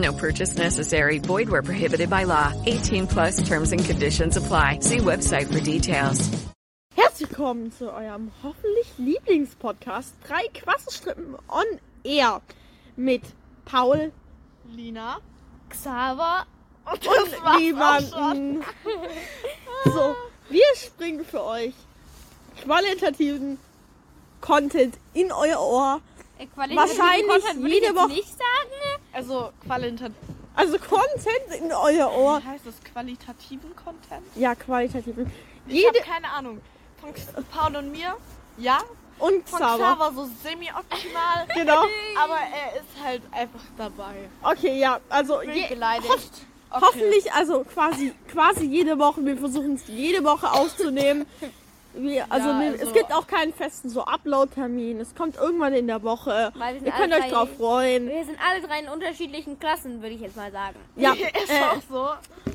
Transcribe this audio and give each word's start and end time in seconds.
No 0.00 0.12
purchase 0.14 0.56
necessary. 0.56 1.18
Void 1.18 1.48
where 1.50 1.62
prohibited 1.62 2.08
by 2.08 2.24
law. 2.24 2.52
18 2.66 3.06
plus 3.06 3.46
terms 3.46 3.72
and 3.72 3.84
conditions 3.84 4.36
apply. 4.36 4.78
See 4.80 4.98
website 4.98 5.52
for 5.52 5.60
details. 5.60 6.30
Herzlich 6.96 7.28
willkommen 7.28 7.70
zu 7.70 7.92
eurem 7.92 8.30
hoffentlich 8.42 8.86
Lieblingspodcast 8.98 10.14
Drei 10.26 10.48
Quasselstrippen 10.54 11.36
on 11.48 11.64
Air 12.04 12.40
mit 12.96 13.22
Paul, 13.66 14.10
Lina 14.74 15.18
Xaver 15.68 16.46
und, 16.90 17.06
und 17.06 17.60
niemanden. 17.60 18.64
so, 19.84 20.16
wir 20.48 20.64
springen 20.76 21.24
für 21.26 21.44
euch 21.44 21.74
qualitativen 22.62 23.58
Content 24.40 24.96
in 25.12 25.30
euer 25.30 25.60
Ohr. 25.60 26.00
Äh, 26.38 26.46
qualitativen 26.46 26.98
Wahrscheinlich 26.98 27.28
Content 27.44 27.68
jede 27.68 27.86
jetzt 27.86 27.96
Woche- 27.96 28.08
nicht 28.08 28.28
sagen. 28.30 28.89
Also 29.12 29.50
qualitativ. 29.64 30.14
Also 30.54 30.78
Content 30.78 31.62
in 31.62 31.72
euer 31.72 32.10
Ohr. 32.12 32.40
Wie 32.42 32.46
heißt 32.48 32.66
das? 32.66 32.74
Qualitativen 32.92 33.74
Content? 33.76 34.24
Ja, 34.34 34.54
qualitativen. 34.54 35.30
Ich 35.66 35.86
habe 35.86 35.98
keine 36.00 36.28
Ahnung. 36.30 36.60
Von 37.00 37.44
Paul 37.50 37.76
und 37.76 37.92
mir, 37.92 38.14
ja. 38.58 38.78
und 39.18 39.48
Von 39.48 39.58
Xaver. 39.58 39.76
Xaver 39.96 40.12
so 40.14 40.28
semi-optimal. 40.42 41.46
Genau. 41.54 41.82
aber 42.22 42.36
er 42.52 42.76
ist 42.78 43.02
halt 43.02 43.22
einfach 43.32 43.60
dabei. 43.78 44.28
Okay, 44.42 44.78
ja, 44.78 45.00
also 45.08 45.40
je, 45.42 45.66
beleidigt. 45.68 46.08
hoff, 46.10 46.20
Okay. 46.72 46.82
hoffentlich, 46.86 47.32
also 47.32 47.64
quasi, 47.64 48.14
quasi 48.30 48.64
jede 48.64 48.96
Woche. 48.96 49.24
Wir 49.24 49.36
versuchen 49.36 49.74
es 49.74 49.88
jede 49.88 50.22
Woche 50.22 50.52
aufzunehmen. 50.52 51.26
Wir, 51.94 52.26
also, 52.30 52.48
Ja, 52.48 52.58
also- 52.58 52.84
es 52.86 52.92
gibt 52.92 53.12
auch 53.12 53.26
keinen 53.26 53.52
festen 53.52 53.88
so 53.90 54.04
Upload-Termin. 54.04 55.00
Es 55.00 55.14
kommt 55.14 55.36
irgendwann 55.36 55.74
in 55.74 55.86
der 55.86 56.02
Woche. 56.02 56.52
Ihr 56.84 56.92
könnt 56.92 57.12
euch 57.14 57.30
drauf 57.30 57.48
freuen. 57.56 58.08
Wir 58.08 58.24
sind 58.24 58.38
alle 58.48 58.60
drei 58.66 58.80
in 58.80 58.88
unterschiedlichen 58.88 59.58
Klassen, 59.58 60.00
würde 60.00 60.14
ich 60.14 60.20
jetzt 60.20 60.36
mal 60.36 60.52
sagen. 60.52 60.76
Ja, 60.96 61.12
ist 61.42 61.50
äh, 61.50 61.60
auch 61.62 61.82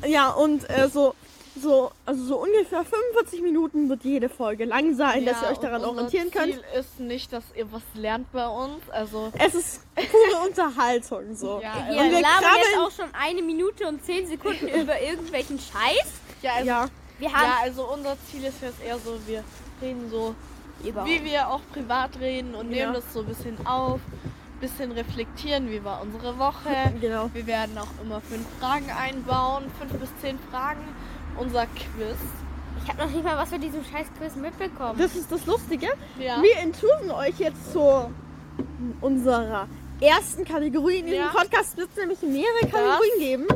so. 0.02 0.08
ja 0.08 0.30
und 0.32 0.70
äh, 0.70 0.88
so, 0.88 1.16
so, 1.58 1.92
also 2.06 2.24
so 2.24 2.38
ungefähr 2.44 2.84
45 2.84 3.42
Minuten 3.42 3.88
wird 3.90 4.04
jede 4.04 4.30
Folge 4.30 4.66
lang 4.66 4.94
sein, 4.96 5.26
dass 5.26 5.42
ihr 5.42 5.46
Ja, 5.48 5.52
euch 5.52 5.58
daran 5.58 5.84
orientieren 5.86 6.32
könnt. 6.32 6.54
Ziel 6.54 6.64
ist 6.78 7.00
nicht, 7.00 7.32
dass 7.34 7.44
ihr 7.56 7.72
was 7.72 7.82
lernt 7.94 8.32
bei 8.32 8.48
uns. 8.48 8.90
Also 8.90 9.32
Es 9.40 9.54
ist 9.56 9.82
pure 9.96 10.46
Unterhaltung 10.48 11.36
so. 11.36 11.62
Ja, 11.62 11.74
und 11.90 12.12
wir 12.12 12.22
labern 12.22 12.56
jetzt 12.58 12.78
auch 12.80 12.92
schon 12.92 13.10
eine 13.14 13.42
Minute 13.42 13.88
und 13.88 14.04
zehn 14.06 14.28
Sekunden 14.28 14.68
über 14.82 15.02
irgendwelchen 15.02 15.58
Scheiß. 15.60 16.08
ja, 16.42 16.52
also, 16.56 16.68
Ja, 16.68 16.88
Wir 17.20 17.32
haben 17.32 17.44
ja, 17.44 17.58
also 17.64 17.90
unser 17.92 18.18
Ziel 18.30 18.44
ist 18.44 18.62
jetzt 18.62 18.84
eher 18.86 18.98
so, 19.00 19.18
wir 19.26 19.44
reden 19.82 20.10
so, 20.10 20.36
überhaupt. 20.84 21.10
wie 21.10 21.24
wir 21.24 21.48
auch 21.50 21.62
privat 21.74 22.20
reden 22.20 22.54
und 22.56 22.72
Ja. 22.72 22.84
nehmen 22.86 22.94
das 22.94 23.14
so 23.14 23.22
ein 23.22 23.26
bisschen 23.28 23.66
auf, 23.66 24.00
bisschen 24.60 24.92
reflektieren, 24.92 25.70
wie 25.70 25.84
war 25.84 26.02
unsere 26.02 26.38
Woche. 26.38 26.70
genau. 27.02 27.30
Wir 27.34 27.46
werden 27.48 27.78
auch 27.78 27.88
immer 28.04 28.22
fünf 28.22 28.46
Fragen 28.60 28.90
einbauen, 28.92 29.66
fünf 29.80 29.94
bis 29.94 30.10
zehn 30.22 30.38
Fragen. 30.52 30.82
Unser 31.38 31.66
Quiz. 31.68 32.18
Ich 32.84 32.90
habe 32.90 33.02
noch 33.04 33.10
nicht 33.10 33.24
mal 33.24 33.38
was 33.38 33.50
für 33.50 33.60
diesen 33.60 33.84
scheiß 33.84 34.08
Quiz 34.18 34.36
mitbekommen. 34.36 34.98
Das 34.98 35.16
ist 35.16 35.30
das 35.32 35.46
Lustige. 35.46 35.88
Ja. 36.20 36.42
Wir 36.42 36.58
entschuldigen 36.60 37.12
euch 37.12 37.38
jetzt 37.40 37.74
zu 37.74 38.10
unserer 39.02 39.68
ersten 40.00 40.46
Kategorie 40.46 40.98
in 41.00 41.06
diesem 41.08 41.20
Ja. 41.22 41.28
Podcast. 41.30 41.72
Es 41.72 41.78
wird 41.78 41.90
nämlich 41.98 42.22
mehrere 42.22 42.70
Kategorien 42.72 43.20
geben. 43.20 43.48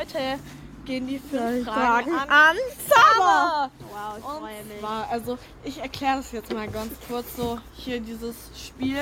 Heute 0.00 0.38
gehen 0.86 1.06
die 1.06 1.18
fünf 1.18 1.66
Fragen 1.66 2.10
sagen? 2.10 2.14
an. 2.14 2.28
An 2.30 2.56
Zauber! 2.88 3.70
wow, 3.92 4.16
ich 4.16 4.24
freue 4.24 4.64
mich. 4.64 4.78
zwar, 4.80 5.08
also 5.10 5.38
ich 5.62 5.76
erkläre 5.78 6.16
das 6.16 6.32
jetzt 6.32 6.50
mal 6.54 6.68
ganz 6.68 6.94
kurz 7.06 7.36
so 7.36 7.58
hier 7.74 8.00
dieses 8.00 8.34
Spiel, 8.56 8.96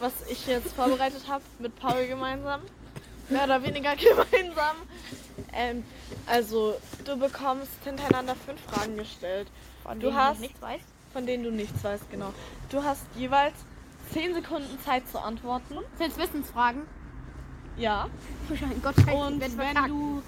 was 0.00 0.12
ich 0.28 0.46
jetzt 0.46 0.74
vorbereitet 0.74 1.22
habe 1.28 1.42
mit 1.58 1.74
Paul 1.78 2.06
gemeinsam. 2.06 2.60
Mehr 3.30 3.44
oder 3.44 3.62
weniger 3.62 3.96
gemeinsam. 3.96 4.76
Ähm, 5.54 5.82
also 6.26 6.74
du 7.06 7.16
bekommst 7.18 7.72
hintereinander 7.82 8.34
fünf 8.36 8.60
Fragen 8.66 8.98
gestellt, 8.98 9.48
Von 9.82 9.98
du 9.98 10.08
denen 10.08 10.18
hast- 10.18 10.34
ich 10.34 10.40
nichts 10.40 10.60
weiß. 10.60 10.80
von 11.14 11.24
denen 11.24 11.44
du 11.44 11.50
nichts 11.50 11.82
weißt, 11.82 12.10
genau. 12.10 12.34
Du 12.68 12.84
hast 12.84 13.06
jeweils 13.16 13.54
zehn 14.12 14.34
Sekunden 14.34 14.78
Zeit 14.84 15.08
zu 15.08 15.18
antworten. 15.18 15.78
Sind 15.96 16.12
es 16.12 16.18
Wissensfragen? 16.18 16.82
Ja. 17.78 18.08
Oh 18.50 18.54
mein 18.60 18.82
Gott, 18.82 18.94
scheiße, 18.96 19.10
Und 19.16 19.40
wenn 19.40 19.50
verkackt. 19.52 19.88
du, 19.90 20.22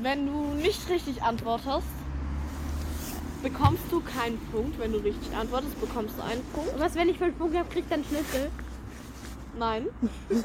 wenn 0.00 0.26
du 0.26 0.54
nicht 0.54 0.88
richtig 0.88 1.22
antwortest, 1.22 1.86
bekommst 3.42 3.82
du 3.90 4.00
keinen 4.00 4.38
Punkt. 4.52 4.78
Wenn 4.78 4.92
du 4.92 4.98
richtig 4.98 5.34
antwortest, 5.36 5.78
bekommst 5.80 6.14
du 6.18 6.22
einen 6.22 6.42
Punkt. 6.54 6.78
Was, 6.78 6.94
wenn 6.94 7.08
ich 7.08 7.18
fünf 7.18 7.36
Punkte 7.38 7.58
habe, 7.58 7.68
krieg 7.68 7.84
ich 7.84 7.90
dann 7.90 8.04
Schlüssel? 8.04 8.50
Nein. 9.58 9.86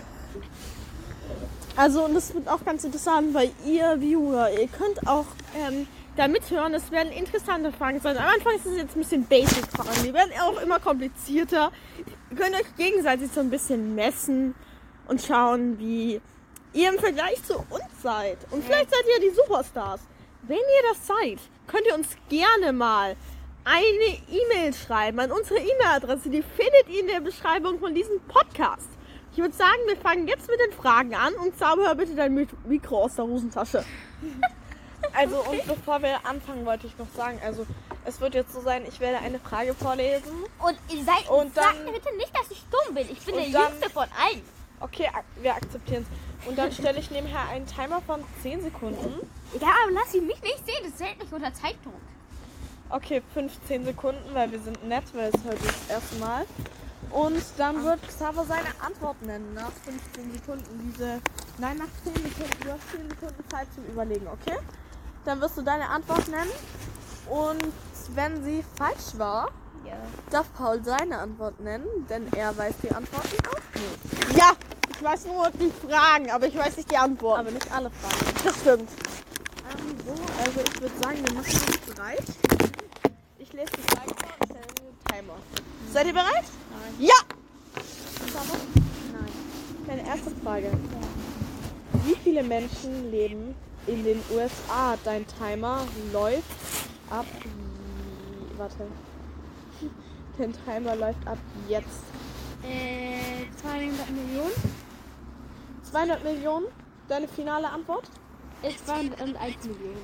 Also, 1.78 2.04
und 2.04 2.14
das 2.14 2.34
wird 2.34 2.50
auch 2.50 2.64
ganz 2.66 2.84
interessant, 2.84 3.34
weil 3.34 3.50
ihr 3.66 4.02
Viewer, 4.02 4.50
ihr 4.52 4.68
könnt 4.68 5.08
auch 5.08 5.26
ähm, 5.58 5.88
da 6.18 6.28
mithören. 6.28 6.74
Es 6.74 6.92
werden 6.92 7.14
interessante 7.14 7.72
Fragen 7.72 8.02
sein. 8.02 8.18
Am 8.18 8.26
Anfang 8.28 8.56
ist 8.56 8.66
es 8.66 8.76
jetzt 8.76 8.96
ein 8.96 9.00
bisschen 9.00 9.26
Basic-Fragen. 9.26 10.04
Die 10.04 10.14
werden 10.14 10.32
auch 10.44 10.62
immer 10.62 10.80
komplizierter. 10.80 11.72
Ihr 12.30 12.36
könnt 12.38 12.56
euch 12.56 12.76
gegenseitig 12.76 13.32
so 13.34 13.40
ein 13.40 13.50
bisschen 13.50 13.96
messen 13.96 14.54
und 15.08 15.22
schauen, 15.22 15.80
wie 15.80 16.20
ihr 16.74 16.90
im 16.90 17.00
Vergleich 17.00 17.44
zu 17.44 17.56
uns 17.58 18.02
seid. 18.02 18.38
Und 18.52 18.64
vielleicht 18.64 18.90
seid 18.92 19.04
ihr 19.16 19.30
die 19.30 19.36
Superstars. 19.36 20.02
Wenn 20.44 20.58
ihr 20.58 20.90
das 20.90 21.06
seid, 21.08 21.40
könnt 21.68 21.86
ihr 21.88 21.96
uns 21.96 22.08
gerne 22.30 22.74
mal 22.74 23.16
eine 23.64 24.18
E-Mail 24.30 24.74
schreiben 24.74 25.20
an 25.20 25.32
unsere 25.32 25.60
E-Mail-Adresse. 25.60 26.30
Die 26.30 26.42
findet 26.42 26.90
ihr 26.90 27.02
in 27.02 27.08
der 27.08 27.20
Beschreibung 27.22 27.80
von 27.80 27.94
diesem 27.94 28.20
Podcast. 28.22 28.90
Ich 29.34 29.38
würde 29.38 29.54
sagen, 29.56 29.78
wir 29.88 29.96
fangen 29.98 30.28
jetzt 30.28 30.50
mit 30.50 30.60
den 30.60 30.74
Fragen 30.74 31.14
an 31.16 31.34
und 31.36 31.58
Zauber 31.58 31.94
bitte 31.96 32.16
dein 32.16 32.34
Mik- 32.34 32.50
Mikro 32.66 33.04
aus 33.04 33.16
der 33.16 33.26
Hosentasche. 33.26 33.84
Also 35.14 35.40
und 35.40 35.66
bevor 35.68 36.02
wir 36.04 36.24
anfangen, 36.26 36.64
wollte 36.66 36.86
ich 36.88 36.96
noch 36.98 37.08
sagen, 37.18 37.40
also 37.44 37.66
es 38.06 38.22
wird 38.22 38.36
jetzt 38.36 38.54
so 38.54 38.62
sein, 38.62 38.86
ich 38.88 39.00
werde 39.00 39.18
eine 39.18 39.40
Frage 39.40 39.74
vorlesen. 39.74 40.32
Und 40.60 40.78
ihr 40.96 41.04
seid, 41.04 41.28
Und 41.28 41.54
sagt 41.56 41.76
dann- 41.76 41.86
mir 41.86 41.92
bitte 41.94 42.16
nicht, 42.18 42.32
dass 42.38 42.50
ich 42.52 42.64
dumm 42.70 42.94
bin. 42.96 43.10
Ich 43.10 43.20
bin 43.26 43.36
der 43.36 43.46
dann- 43.50 43.72
Jüngste 43.74 43.90
von 43.90 44.04
allen. 44.04 44.42
Okay, 44.80 45.10
wir 45.42 45.56
akzeptieren 45.56 46.06
es. 46.10 46.31
Und 46.48 46.58
dann 46.58 46.72
stelle 46.72 47.00
ich 47.00 47.12
nebenher 47.12 47.48
einen 47.50 47.68
Timer 47.68 48.02
von 48.02 48.24
10 48.42 48.62
Sekunden. 48.64 49.28
Ja, 49.60 49.68
aber 49.84 49.92
lass 49.92 50.12
sie 50.12 50.22
mich 50.22 50.42
nicht 50.42 50.66
sehen. 50.66 50.84
Das 50.84 50.96
zählt 50.98 51.20
nicht 51.20 51.32
unter 51.32 51.54
Zeitdruck. 51.54 51.94
Okay, 52.90 53.22
15 53.34 53.86
Sekunden, 53.86 54.34
weil 54.34 54.52
wir 54.52 54.60
sind 54.60 54.84
nett, 54.88 55.04
weil 55.14 55.30
es 55.34 55.44
heute 55.46 55.64
das 55.64 55.88
erste 55.90 56.16
Mal. 56.18 56.46
Und 57.12 57.44
dann 57.58 57.84
wird 57.84 58.02
Xaver 58.08 58.46
seine 58.46 58.68
Antwort 58.86 59.22
nennen 59.22 59.54
nach 59.54 59.72
15 59.86 60.34
Sekunden. 60.34 60.92
Diese. 60.94 61.22
Nein, 61.58 61.78
nach 61.78 61.88
10 62.04 62.14
Sekunden. 62.16 62.58
Du 62.64 62.72
hast 62.72 62.92
10 62.92 63.10
Sekunden 63.10 63.50
Zeit 63.50 63.68
zum 63.76 63.86
Überlegen, 63.86 64.28
okay? 64.28 64.58
Dann 65.26 65.40
wirst 65.42 65.58
du 65.58 65.62
deine 65.62 65.88
Antwort 65.90 66.28
nennen. 66.28 66.52
Und 67.30 67.72
wenn 68.16 68.44
sie 68.44 68.64
falsch 68.78 69.18
war, 69.18 69.50
Ja. 69.86 69.94
darf 70.30 70.48
Paul 70.54 70.82
seine 70.84 71.18
Antwort 71.20 71.60
nennen, 71.60 71.88
denn 72.10 72.32
er 72.34 72.58
weiß 72.58 72.76
die 72.84 72.92
Antworten 72.92 73.38
auch 73.48 73.80
nicht. 73.80 74.38
Ja, 74.38 74.52
ich 75.02 75.08
weiß 75.08 75.26
nur 75.26 75.50
die 75.60 75.72
Fragen, 75.88 76.30
aber 76.30 76.46
ich 76.46 76.56
weiß 76.56 76.78
nicht 76.78 76.92
die 76.92 76.98
Antworten. 76.98 77.40
Aber 77.40 77.52
nicht 77.52 77.72
alle 77.72 77.90
Fragen. 77.90 78.36
das 78.44 78.56
stimmt. 78.60 78.90
Ähm, 79.72 79.96
so, 80.06 80.12
also 80.12 80.60
ich 80.60 80.82
würde 80.82 80.96
sagen, 81.02 81.18
wir 81.26 81.34
machen 81.34 81.54
uns 81.54 81.78
bereit. 81.96 82.24
Ich 83.40 83.52
lese 83.52 83.72
die 83.78 83.82
Frage 83.82 84.14
vor 84.14 84.30
und 84.40 84.46
stelle 84.46 84.68
den 84.80 85.12
Timer. 85.12 85.34
Seid 85.92 86.06
ihr 86.06 86.14
bereit? 86.14 86.46
Ja! 87.00 87.16
Nein. 89.12 89.32
Meine 89.88 90.08
erste 90.08 90.30
Frage. 90.44 90.72
Wie 92.06 92.16
viele 92.24 92.44
Menschen 92.44 93.10
leben 93.10 93.56
in 93.88 94.04
den 94.04 94.22
USA? 94.32 94.98
Dein 95.04 95.26
Timer 95.40 95.84
läuft 96.14 96.44
ab. 97.10 97.26
Warte. 98.56 98.86
Dein 100.38 100.54
Timer 100.64 100.96
läuft 100.96 101.28
ab 101.28 101.40
jetzt. 101.68 102.04
Äh, 102.64 103.50
200 103.64 104.12
Millionen? 104.12 104.81
200 105.92 106.24
Millionen? 106.24 106.68
Deine 107.08 107.28
finale 107.28 107.70
Antwort? 107.70 108.10
Ist 108.64 108.86
201 108.88 109.66
Millionen. 109.66 110.02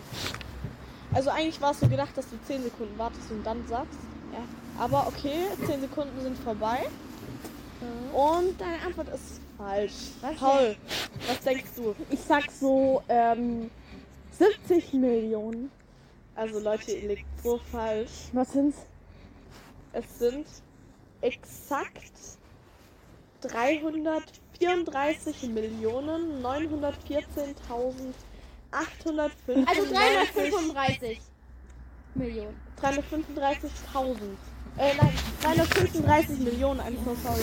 Also 1.14 1.30
eigentlich 1.30 1.60
war 1.62 1.72
es 1.72 1.80
so 1.80 1.88
gedacht, 1.88 2.16
dass 2.16 2.30
du 2.30 2.36
10 2.46 2.64
Sekunden 2.64 2.98
wartest 2.98 3.32
und 3.32 3.44
dann 3.46 3.66
sagst. 3.68 3.98
Ja. 4.34 4.84
Aber 4.84 5.08
okay, 5.08 5.48
10 5.66 5.82
Sekunden 5.82 6.20
sind 6.22 6.38
vorbei. 6.40 6.88
Und 8.14 8.60
deine 8.60 8.82
Antwort 8.86 9.10
ist 9.10 9.40
falsch. 9.58 9.94
Was 10.22 10.36
Paul, 10.36 10.76
was 11.28 11.40
denkst 11.42 11.72
du? 11.76 11.96
Ich 12.10 12.20
sag 12.20 12.52
so 12.52 13.04
ähm, 13.08 13.70
70 14.32 14.94
Millionen. 14.94 15.72
Also 16.36 16.60
Leute, 16.60 16.92
ihr 16.92 17.10
liegt 17.10 17.26
so 17.42 17.60
falsch. 17.72 18.30
Was 18.34 18.52
sind's? 18.52 18.78
Es 19.94 20.20
sind 20.20 20.46
exakt 21.22 22.12
334 24.60 25.44
Millionen 25.50 26.44
914.835. 26.44 28.14
Also 29.66 29.86
335 29.94 31.20
Millionen. 32.16 32.56
335.000. 32.82 34.18
Äh, 34.78 34.94
nein, 34.96 35.14
335 35.42 36.40
Millionen, 36.40 36.80
I'm 36.82 36.96
so 37.04 37.16
sorry. 37.24 37.42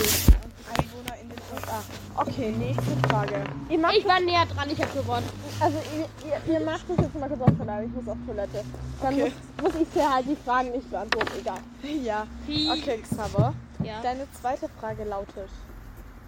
Einwohner 0.76 1.16
in 1.20 1.28
den 1.28 1.38
USA. 1.52 1.82
Okay, 2.16 2.50
nächste 2.52 2.96
Frage. 3.08 3.42
Ihr 3.68 3.78
macht, 3.78 3.96
Ich 3.96 4.04
war 4.04 4.20
näher 4.20 4.46
dran, 4.46 4.70
ich 4.70 4.80
habe 4.80 4.92
gewonnen. 4.92 5.28
also 5.60 5.78
ihr, 5.96 6.08
ihr, 6.28 6.54
ihr 6.54 6.60
macht 6.64 6.88
das 6.88 6.96
jetzt 6.98 7.14
mal 7.18 7.28
kurz 7.28 7.40
auf 7.42 7.56
Toilette. 7.58 7.84
Ich 7.86 7.92
muss 7.92 8.08
auf 8.08 8.18
Toilette. 8.26 8.64
Dann 9.02 9.14
Okay. 9.14 9.32
muss, 9.60 9.72
muss 9.72 9.82
ich 9.82 9.88
dir 9.92 10.14
halt 10.14 10.26
die 10.28 10.36
Fragen 10.36 10.70
nicht 10.72 10.90
beantworten. 10.90 11.32
Egal. 11.40 11.58
Ja. 12.02 12.26
Wie? 12.46 12.70
Okay, 12.70 12.98
Xaver. 13.02 13.54
Ja. 13.82 14.00
Deine 14.02 14.26
zweite 14.40 14.68
Frage 14.80 15.04
lautet: 15.04 15.48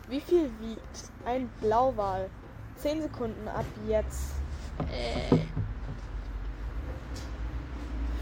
Wie 0.09 0.21
viel 0.21 0.51
wiegt 0.61 1.11
ein 1.25 1.49
Blauwal? 1.61 2.31
10 2.77 3.03
Sekunden 3.03 3.49
ab 3.49 3.65
jetzt. 3.89 4.33
Äh, 4.93 5.37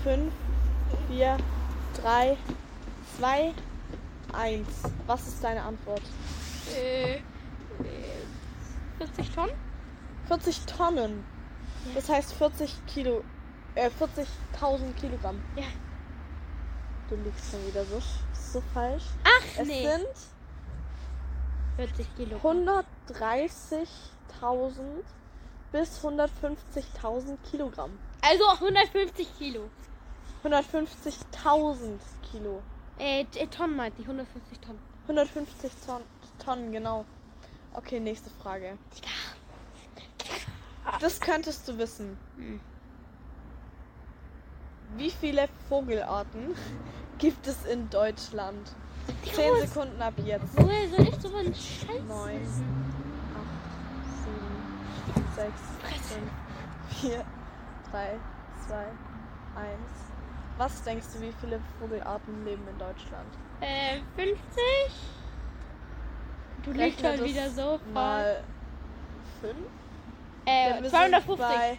5, 0.02 0.32
4, 1.08 1.36
3, 2.00 2.36
2, 3.18 3.52
1. 4.32 4.66
Was 5.06 5.26
ist 5.28 5.42
deine 5.44 5.62
Antwort? 5.62 6.02
äh, 6.76 7.14
äh, 7.16 7.20
40 8.98 9.30
Tonnen? 9.30 9.54
40 10.28 10.60
Tonnen. 10.66 11.24
Das 11.94 12.08
heißt 12.08 12.32
40 12.34 12.86
Kilo. 12.86 13.22
Äh, 13.74 13.90
40.000 13.90 14.92
Kilogramm. 14.98 15.42
Ja. 15.56 15.64
Du 17.08 17.16
liegst 17.16 17.50
schon 17.50 17.66
wieder 17.66 17.84
so, 17.84 18.00
so 18.32 18.62
falsch. 18.72 19.02
Ach, 19.24 19.60
Es 19.60 19.66
nee. 19.66 19.82
sind 19.86 20.06
40 21.76 22.06
Kilo. 22.16 22.36
130.000 22.38 23.84
bis 25.72 26.00
150.000 26.04 27.36
Kilogramm. 27.50 27.98
Also 28.22 28.44
150 28.48 29.38
Kilo. 29.38 29.68
150.000 30.44 31.98
Kilo. 32.30 32.62
Äh, 32.98 33.24
t- 33.24 33.46
Tonnen 33.46 33.76
meinte 33.76 34.00
ich, 34.02 34.06
150 34.06 34.58
Tonnen. 34.60 34.78
150 35.08 35.72
Ton 35.86 36.02
Tonnen, 36.44 36.72
genau. 36.72 37.04
Okay, 37.72 37.98
nächste 38.00 38.30
Frage. 38.30 38.78
Das 41.00 41.20
könntest 41.20 41.66
du 41.66 41.76
wissen. 41.78 42.16
Hm. 42.36 42.60
Wie 44.96 45.10
viele 45.10 45.48
Vogelarten 45.68 46.54
gibt 47.18 47.46
es 47.46 47.64
in 47.64 47.90
Deutschland? 47.90 48.70
10 49.34 49.68
Sekunden 49.68 50.00
ab 50.00 50.14
jetzt. 50.24 50.56
Woher 50.56 50.88
soll 50.88 51.08
ich 51.08 51.16
so 51.20 51.34
einen 51.36 51.54
Scheiß 51.54 52.02
9, 52.08 52.18
8, 52.18 52.34
wissen? 52.36 52.64
7, 55.14 55.26
6, 55.36 55.52
5, 56.08 56.22
4, 57.00 57.24
3, 57.90 58.18
2, 58.66 58.76
1. 58.76 58.88
Was 60.56 60.82
denkst 60.84 61.06
du, 61.14 61.20
wie 61.20 61.32
viele 61.40 61.60
Vogelarten 61.80 62.44
leben 62.44 62.62
in 62.68 62.78
Deutschland? 62.78 63.26
Äh, 63.60 64.00
50? 64.16 64.38
Du 66.64 66.70
liegst 66.72 67.00
schon 67.00 67.10
das 67.18 67.24
wieder 67.24 67.50
so. 67.50 67.80
Mal 67.92 68.42
5? 69.40 69.54
Äh, 70.46 70.82
wir 70.82 70.90
250. 70.90 71.26
Sind 71.26 71.38
bei 71.38 71.78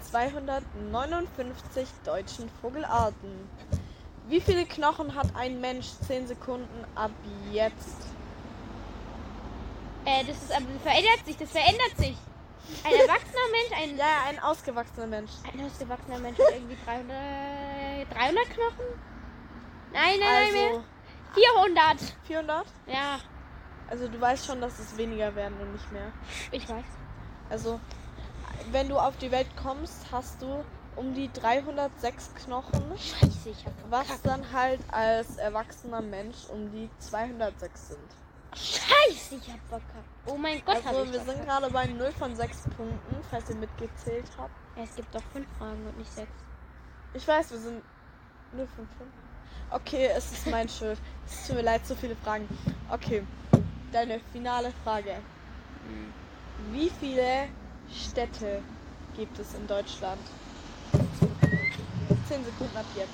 259 0.00 1.88
deutschen 2.04 2.50
Vogelarten. 2.60 3.48
Wie 4.28 4.40
viele 4.40 4.64
Knochen 4.64 5.14
hat 5.14 5.34
ein 5.36 5.60
Mensch? 5.60 5.86
10 6.06 6.26
Sekunden 6.26 6.84
ab 6.94 7.10
jetzt. 7.52 7.96
Äh, 10.06 10.24
das 10.24 10.36
ist 10.36 10.52
aber 10.52 10.66
verändert 10.82 11.24
sich, 11.26 11.36
das 11.36 11.50
verändert 11.50 11.96
sich. 11.96 12.16
Ein 12.82 12.92
erwachsener 12.94 13.48
Mensch, 13.52 13.82
ein, 13.82 13.96
Ja, 13.98 14.04
ja, 14.06 14.30
ein 14.30 14.38
ausgewachsener 14.38 15.06
Mensch. 15.06 15.30
ein 15.52 15.64
ausgewachsener 15.66 16.18
Mensch 16.18 16.38
hat 16.38 16.54
irgendwie 16.54 16.76
300, 16.84 18.10
300 18.14 18.44
Knochen? 18.50 18.86
Nein, 19.92 20.18
nein, 20.18 20.20
nein, 20.20 20.52
mehr. 20.52 20.66
Also 20.68 20.84
400. 21.34 22.14
400? 22.24 22.66
Ja, 22.86 23.18
Also 23.90 24.08
du 24.08 24.18
weißt 24.20 24.46
schon, 24.46 24.60
dass 24.62 24.78
es 24.78 24.96
weniger 24.96 25.34
werden 25.34 25.58
und 25.60 25.72
nicht 25.72 25.92
mehr. 25.92 26.10
ich 26.52 26.66
weiß. 26.68 26.84
Also 27.50 27.80
wenn 28.70 28.88
du 28.88 28.98
auf 28.98 29.16
die 29.18 29.30
Welt 29.30 29.48
kommst, 29.62 30.06
hast 30.10 30.40
du 30.40 30.64
um 30.96 31.14
die 31.14 31.30
306 31.32 32.34
Knochen, 32.44 32.82
Scheiße, 32.98 33.50
ich 33.50 33.64
hab 33.66 33.72
was 33.90 34.06
verkackt. 34.06 34.26
dann 34.26 34.52
halt 34.52 34.80
als 34.92 35.36
erwachsener 35.36 36.00
Mensch 36.00 36.36
um 36.50 36.70
die 36.72 36.88
206 36.98 37.88
sind. 37.88 38.00
Scheiße, 38.54 39.34
ich 39.36 39.50
hab 39.50 39.60
verkackt. 39.68 40.08
Oh 40.26 40.36
mein 40.36 40.62
Gott, 40.64 40.76
hab 40.76 40.86
Also 40.86 41.04
ich 41.04 41.12
wir 41.12 41.18
sind 41.20 41.26
verkackt. 41.36 41.48
gerade 41.48 41.70
bei 41.72 41.86
0 41.86 42.12
von 42.12 42.36
6 42.36 42.62
Punkten, 42.76 43.16
falls 43.30 43.50
ihr 43.50 43.56
mitgezählt 43.56 44.26
habt. 44.38 44.52
Ja, 44.76 44.84
es 44.84 44.94
gibt 44.94 45.14
doch 45.14 45.22
5 45.32 45.46
Fragen 45.58 45.86
und 45.86 45.98
nicht 45.98 46.12
6. 46.12 46.28
Ich 47.14 47.26
weiß, 47.26 47.50
wir 47.50 47.58
sind 47.58 47.82
0 48.52 48.66
von 48.76 48.86
5. 48.86 49.10
Okay, 49.70 50.06
es 50.14 50.30
ist 50.32 50.46
mein 50.46 50.68
Schuld. 50.68 50.98
Es 51.26 51.46
tut 51.46 51.56
mir 51.56 51.62
leid, 51.62 51.84
so 51.86 51.94
viele 51.96 52.14
Fragen. 52.16 52.48
Okay, 52.90 53.24
deine 53.92 54.20
finale 54.32 54.72
Frage. 54.84 55.16
Wie 56.70 56.90
viele 57.00 57.48
Städte 57.92 58.62
gibt 59.16 59.38
es 59.38 59.54
in 59.54 59.66
Deutschland? 59.66 60.20
10 62.28 62.44
Sekunden 62.44 62.76
ab 62.76 62.84
jetzt. 62.96 63.10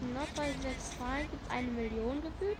In 0.00 0.14
Nordrhein-Westfalen 0.14 1.30
gibt 1.30 1.46
es 1.46 1.50
eine 1.50 1.68
Million 1.68 2.22
gefühlt. 2.22 2.56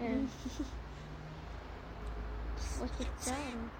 Ähm, 0.00 0.28
was 2.80 2.90
gibt's 2.98 3.26
ich 3.26 3.32
sagen? 3.32 3.70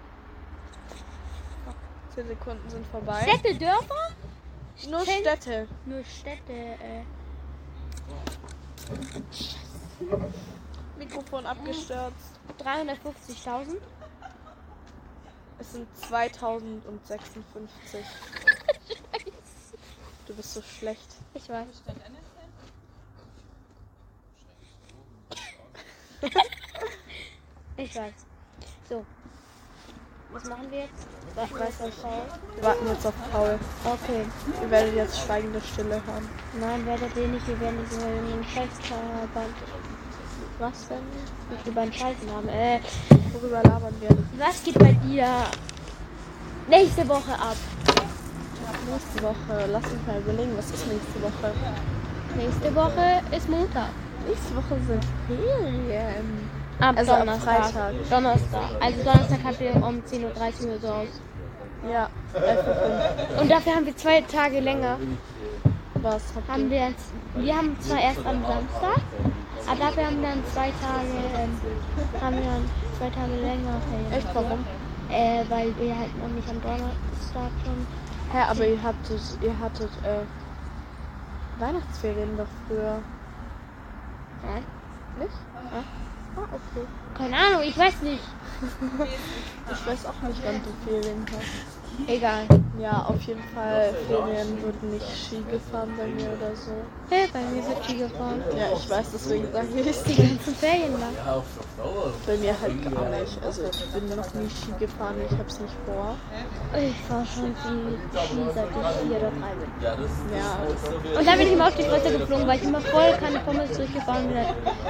10 2.14 2.28
Sekunden 2.28 2.70
sind 2.70 2.86
vorbei. 2.88 3.22
Städte, 3.22 3.54
Dörfer? 3.54 4.10
Nur 4.88 5.00
Städte? 5.00 5.20
Städte. 5.20 5.68
Nur 5.86 6.04
Städte, 6.04 6.52
äh. 6.52 7.04
Mikrofon 10.98 11.46
abgestürzt. 11.46 12.38
350.000. 12.58 13.76
Es 15.58 15.72
sind 15.72 15.86
2056. 15.96 18.04
Du 20.32 20.36
bist 20.36 20.54
so 20.54 20.62
schlecht. 20.62 21.14
Ich 21.34 21.46
weiß. 21.46 21.66
ich 27.76 27.94
weiß. 27.94 28.14
So. 28.88 29.04
Was 30.32 30.44
machen 30.44 30.70
wir 30.70 30.78
jetzt? 30.84 31.06
Ich 31.36 31.52
weiß 31.54 31.80
nicht. 31.80 32.02
Wir 32.02 32.62
warten 32.62 32.86
jetzt 32.88 33.06
auf 33.06 33.12
Paul. 33.30 33.58
Okay. 33.84 34.24
Ihr 34.62 34.70
werdet 34.70 34.94
jetzt 34.94 35.20
schweigende 35.20 35.60
Stille 35.60 36.02
hören. 36.06 36.26
Nein, 36.58 36.86
werdet 36.86 37.14
ihr 37.14 37.28
nicht. 37.28 37.46
Wir 37.46 37.60
werden 37.60 37.86
so 37.90 38.00
einen 38.00 38.42
Scheißverband. 38.42 39.54
Was 40.58 40.88
denn? 40.88 41.04
Nicht 41.50 41.66
über 41.66 41.82
einen 41.82 41.92
Scheißen 41.92 42.30
haben. 42.30 42.48
Äh, 42.48 42.80
Worüber 43.34 43.62
labern 43.64 43.94
wir? 44.00 44.16
was 44.38 44.62
geht 44.64 44.78
bei 44.78 44.92
dir 44.92 45.28
nächste 46.68 47.06
Woche 47.06 47.34
ab? 47.34 47.56
Nächste 48.90 49.22
Woche. 49.22 49.66
Lass 49.70 49.84
uns 49.84 50.06
mal 50.06 50.18
überlegen, 50.18 50.52
was 50.56 50.70
ist 50.70 50.86
nächste 50.86 51.22
Woche? 51.22 51.52
Nächste 52.36 52.74
Woche 52.74 53.36
ist 53.36 53.48
Montag. 53.48 53.90
Nächste 54.26 54.56
Woche 54.56 54.76
sind 54.86 55.04
Ferien. 55.26 56.50
Ab 56.80 56.94
Also 56.96 57.12
ab 57.12 57.18
Donnerstag. 57.20 57.64
Freitag. 57.64 57.92
Donnerstag. 58.10 58.60
Also 58.80 58.98
Donnerstag 59.04 59.38
habt 59.44 59.60
ihr 59.60 59.76
um 59.76 60.02
10.30 60.02 60.24
Uhr 60.24 60.78
so 60.80 60.88
aus. 60.88 61.08
Ja. 61.90 62.08
Äh, 62.34 63.40
Und 63.40 63.50
dafür 63.50 63.74
haben 63.76 63.86
wir 63.86 63.96
zwei 63.96 64.20
Tage 64.22 64.60
länger. 64.60 64.98
was 65.94 66.22
Haben 66.48 66.70
wir 66.70 66.88
jetzt. 66.88 67.06
Wir 67.34 67.56
haben 67.56 67.76
zwar 67.80 68.00
erst 68.00 68.18
am 68.26 68.42
Samstag, 68.42 69.00
aber 69.66 69.78
dafür 69.80 70.06
haben 70.06 70.20
wir 70.22 70.28
dann 70.28 70.42
zwei 70.52 70.70
Tage. 70.80 71.14
Ähm, 71.38 72.20
haben 72.20 72.36
wir 72.36 72.42
dann 72.44 72.64
zwei 72.98 73.10
Tage 73.10 73.32
länger 73.40 73.80
Ferien. 73.90 74.12
Echt, 74.12 74.28
warum? 74.34 74.64
Äh, 75.10 75.44
weil 75.48 75.74
wir 75.78 75.96
halt 75.98 76.16
noch 76.22 76.28
nicht 76.34 76.48
am 76.48 76.60
Donnerstag 76.62 77.50
schon. 77.64 77.86
Hä, 78.32 78.38
aber 78.48 78.66
ihr 78.66 78.82
hattet, 78.82 79.20
ihr 79.42 79.58
hattet 79.58 79.90
äh, 80.04 80.24
Weihnachtsferien 81.60 82.36
doch 82.36 82.46
früher. 82.66 82.98
Nein. 84.42 84.64
Nicht? 85.18 85.34
Ah, 85.54 86.40
okay. 86.40 86.86
Keine 87.14 87.36
Ahnung, 87.36 87.62
ich 87.62 87.76
weiß 87.76 88.00
nicht. 88.02 88.24
Ich 89.70 89.86
weiß 89.86 90.06
auch 90.06 90.22
nicht, 90.26 90.40
wann 90.44 90.60
du 90.62 90.72
Ferien 90.84 91.24
hast. 91.30 91.81
Egal. 92.06 92.46
Ja, 92.80 93.06
auf 93.06 93.20
jeden 93.22 93.42
Fall 93.54 93.94
Ferien 94.08 94.62
wird 94.64 94.82
nicht 94.82 95.06
Ski 95.06 95.42
gefahren 95.50 95.92
bei 95.96 96.06
mir 96.06 96.30
oder 96.32 96.56
so. 96.56 96.72
Hey, 97.10 97.28
bei 97.32 97.40
mir 97.40 97.62
wird 97.68 97.84
Ski 97.84 97.94
gefahren. 97.98 98.42
Ja, 98.56 98.72
ich 98.76 98.90
weiß, 98.90 99.06
deswegen 99.12 99.46
sage 99.52 99.68
ich 99.76 100.02
Die 100.02 100.16
ganzen 100.16 100.54
Ferien 100.56 100.92
lang. 100.98 101.14
Bei 102.26 102.36
mir 102.38 102.54
halt 102.60 102.82
gar 102.82 103.08
nicht. 103.10 103.38
Also 103.44 103.62
ich 103.70 103.86
bin 103.92 104.08
noch 104.16 104.34
nie 104.34 104.48
Ski 104.48 104.72
gefahren, 104.80 105.14
ich 105.30 105.38
hab's 105.38 105.60
nicht 105.60 105.74
vor. 105.86 106.16
Ich 106.74 106.96
fahr 107.06 107.24
schon 107.26 107.54
viel 107.62 107.98
Ski, 108.20 108.38
seit 108.54 108.68
ich 108.70 109.06
vier 109.06 109.16
oder 109.18 109.30
drei 109.30 109.54
bin. 109.54 109.70
Ja, 110.34 111.18
Und 111.18 111.26
dann 111.26 111.38
bin 111.38 111.46
ich 111.46 111.52
immer 111.52 111.68
auf 111.68 111.76
die 111.76 111.84
Fresse 111.84 112.18
geflogen, 112.18 112.46
weil 112.48 112.56
ich 112.56 112.64
immer 112.64 112.80
voll 112.80 113.12
keine 113.20 113.38
Pommes 113.40 113.76
durchgefahren 113.76 114.28
bin. 114.28 114.38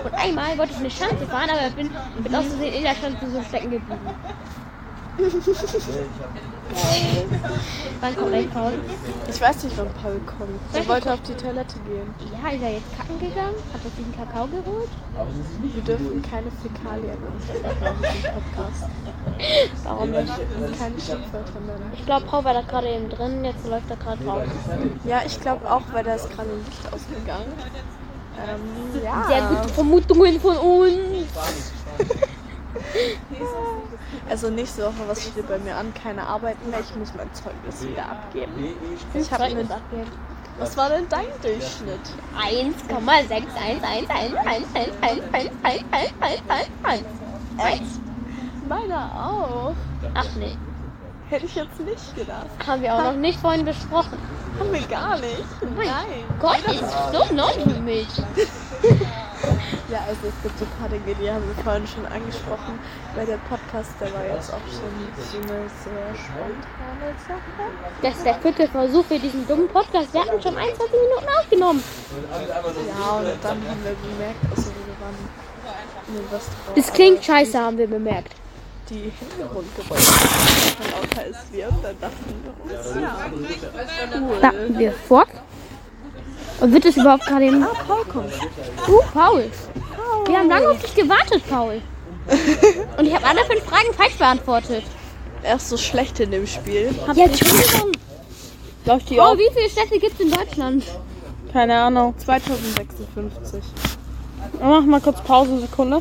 Und 0.04 0.14
einmal 0.14 0.56
wollte 0.56 0.72
ich 0.72 0.78
eine 0.78 0.90
Schanze 0.90 1.26
fahren, 1.26 1.50
aber 1.50 1.68
bin, 1.76 1.90
bin 2.22 2.34
aus 2.34 2.46
Versehen 2.46 2.74
in 2.74 2.82
der 2.84 2.94
Schanze 2.94 3.30
so 3.30 3.42
stecken 3.42 3.70
geblieben. 3.70 4.00
Wann 8.00 8.16
kommt 8.16 8.28
gleich 8.30 8.50
Paul? 8.50 8.72
ich 9.28 9.40
weiß 9.40 9.64
nicht, 9.64 9.76
wann 9.76 9.88
Paul 10.02 10.20
kommt. 10.26 10.60
Er 10.72 10.88
wollte 10.88 11.12
auf 11.12 11.20
die 11.22 11.34
Toilette 11.34 11.78
gehen. 11.80 12.12
Ja, 12.32 12.50
ist 12.50 12.62
er 12.62 12.72
jetzt 12.72 12.96
kacken 12.96 13.18
gegangen? 13.18 13.56
Hat 13.72 13.80
er 13.84 13.90
sich 13.90 14.04
einen 14.04 14.16
Kakao 14.16 14.46
geholt? 14.46 14.88
Wir 15.62 15.82
dürfen 15.82 16.22
keine 16.22 16.50
Fäkalien 16.50 17.18
Podcast. 18.00 18.90
Warum 19.84 20.10
nicht? 20.10 20.32
Und 20.32 20.78
keine 20.78 21.00
Schimpfwörter 21.00 21.60
nennen. 21.60 21.92
Ich 21.94 22.04
glaube, 22.06 22.26
Paul 22.26 22.44
war 22.44 22.54
da 22.54 22.62
gerade 22.62 22.88
eben 22.88 23.08
drin, 23.08 23.44
jetzt 23.44 23.66
läuft 23.66 23.90
er 23.90 23.96
gerade 23.96 24.24
raus. 24.24 24.48
Ja, 25.04 25.22
ich 25.24 25.40
glaube 25.40 25.70
auch, 25.70 25.82
weil 25.92 26.04
da 26.04 26.14
ist 26.14 26.30
gerade 26.30 26.48
Licht 26.50 26.92
ausgegangen. 26.92 27.52
Ähm, 28.38 29.02
ja. 29.04 29.24
Sehr 29.28 29.42
gute 29.42 29.68
Vermutungen 29.68 30.40
von 30.40 30.56
uns. 30.56 31.28
Also 34.28 34.50
nächste 34.50 34.84
Woche, 34.84 35.06
was 35.06 35.22
steht 35.22 35.48
bei 35.48 35.58
mir 35.58 35.76
an? 35.76 35.92
Keine 35.94 36.26
Arbeit 36.26 36.56
mehr. 36.66 36.80
Ich 36.80 36.94
muss 36.96 37.12
mein 37.16 37.32
Zeugnis 37.34 37.82
wieder 37.86 38.08
abgeben. 38.10 38.52
Ich 39.14 39.30
habe 39.32 39.44
Zeugnis 39.44 39.70
eine. 39.70 39.76
abgeben. 39.80 40.10
Was 40.58 40.76
war 40.76 40.90
denn 40.90 41.08
dein 41.08 41.26
Durchschnitt? 41.40 42.00
1,6111111111111. 47.58 47.80
Meiner 48.68 49.10
auch. 49.14 49.74
Ach 50.14 50.26
nee, 50.36 50.56
Hätte 51.28 51.46
ich 51.46 51.54
jetzt 51.54 51.80
nicht 51.80 52.14
gedacht. 52.14 52.46
haben 52.66 52.82
wir 52.82 52.94
auch 52.94 53.04
noch 53.04 53.14
nicht 53.14 53.40
vorhin 53.40 53.64
besprochen. 53.64 54.18
Haben 54.58 54.72
wir 54.72 54.82
gar 54.86 55.16
nicht. 55.18 55.44
Nein. 55.76 56.24
Gott, 56.38 56.58
ist 56.70 56.84
so 57.12 57.34
neu 57.34 57.52
für 57.52 57.80
mich. 57.80 58.08
Ja, 59.92 59.98
also 60.08 60.20
es 60.26 60.42
gibt 60.42 60.58
so 60.58 60.64
ein 60.64 60.70
paar 60.80 60.88
Dinge, 60.88 61.14
die 61.20 61.30
haben 61.30 61.44
wir 61.46 61.62
vorhin 61.62 61.86
schon 61.86 62.06
angesprochen. 62.06 62.78
Weil 63.14 63.26
der 63.26 63.36
Podcast, 63.48 63.90
der 64.00 64.08
war 64.14 64.24
jetzt 64.24 64.48
auch 64.50 64.64
schon 64.72 64.88
eine 64.88 65.68
sehr 65.68 66.08
spontane 66.16 67.12
Sache. 67.28 67.68
Das 68.00 68.16
ist 68.16 68.24
der 68.24 68.34
vierte 68.36 68.68
Versuch 68.68 69.04
für 69.04 69.18
diesen 69.18 69.46
dummen 69.46 69.68
Podcast. 69.68 70.14
Wir 70.14 70.22
hatten 70.22 70.40
schon 70.40 70.56
21 70.56 70.92
Minuten 70.92 71.28
aufgenommen. 71.38 71.82
Ja, 72.88 73.10
und 73.18 73.26
dann 73.42 73.58
haben 73.68 73.84
wir 73.84 73.94
bemerkt, 74.00 74.40
also 74.50 74.70
wir 74.70 74.96
waren 74.98 75.18
in 76.08 76.24
Restaurant. 76.32 76.76
Das 76.76 76.92
klingt 76.94 77.22
scheiße, 77.22 77.58
haben 77.58 77.76
wir 77.76 77.86
bemerkt. 77.86 78.32
die 78.88 79.12
Hintergrundgeräusche 79.18 80.12
lauter 80.90 81.20
als 81.20 81.36
wir 81.52 81.68
und 81.68 81.84
dann 81.84 82.00
dachten 82.00 82.24
wir 82.42 82.74
uns, 82.76 82.94
ja, 82.96 83.30
cool. 84.18 84.40
Backen 84.40 84.78
wir 84.78 84.92
fort. 84.92 85.28
Und 86.62 86.72
wird 86.72 86.84
es 86.84 86.96
überhaupt 86.96 87.26
gerade 87.26 87.46
im... 87.46 87.64
Ah, 87.64 87.72
Paul 87.88 88.04
kommt. 88.04 88.32
Uh, 88.86 89.00
Paul. 89.12 89.50
Wir 90.26 90.38
haben 90.38 90.48
lange 90.48 90.70
auf 90.70 90.80
dich 90.80 90.94
gewartet, 90.94 91.42
Paul. 91.50 91.82
Und 92.98 93.04
ich 93.04 93.12
habe 93.12 93.26
alle 93.26 93.44
fünf 93.46 93.64
Fragen 93.64 93.92
falsch 93.94 94.14
beantwortet. 94.16 94.84
Er 95.42 95.56
ist 95.56 95.68
so 95.68 95.76
schlecht 95.76 96.20
in 96.20 96.30
dem 96.30 96.46
Spiel. 96.46 96.94
Ja, 97.14 97.24
Entschuldigung. 97.24 97.90
Läuft 98.84 99.10
die 99.10 99.18
Oh, 99.18 99.22
auch? 99.22 99.36
wie 99.36 99.50
viele 99.52 99.68
Städte 99.68 99.98
gibt 99.98 100.14
es 100.14 100.20
in 100.20 100.30
Deutschland? 100.30 100.84
Keine 101.52 101.80
Ahnung. 101.80 102.14
2056. 102.16 103.60
Mach 104.60 104.84
mal 104.84 105.00
kurz 105.00 105.20
Pause, 105.22 105.58
Sekunde. 105.62 106.00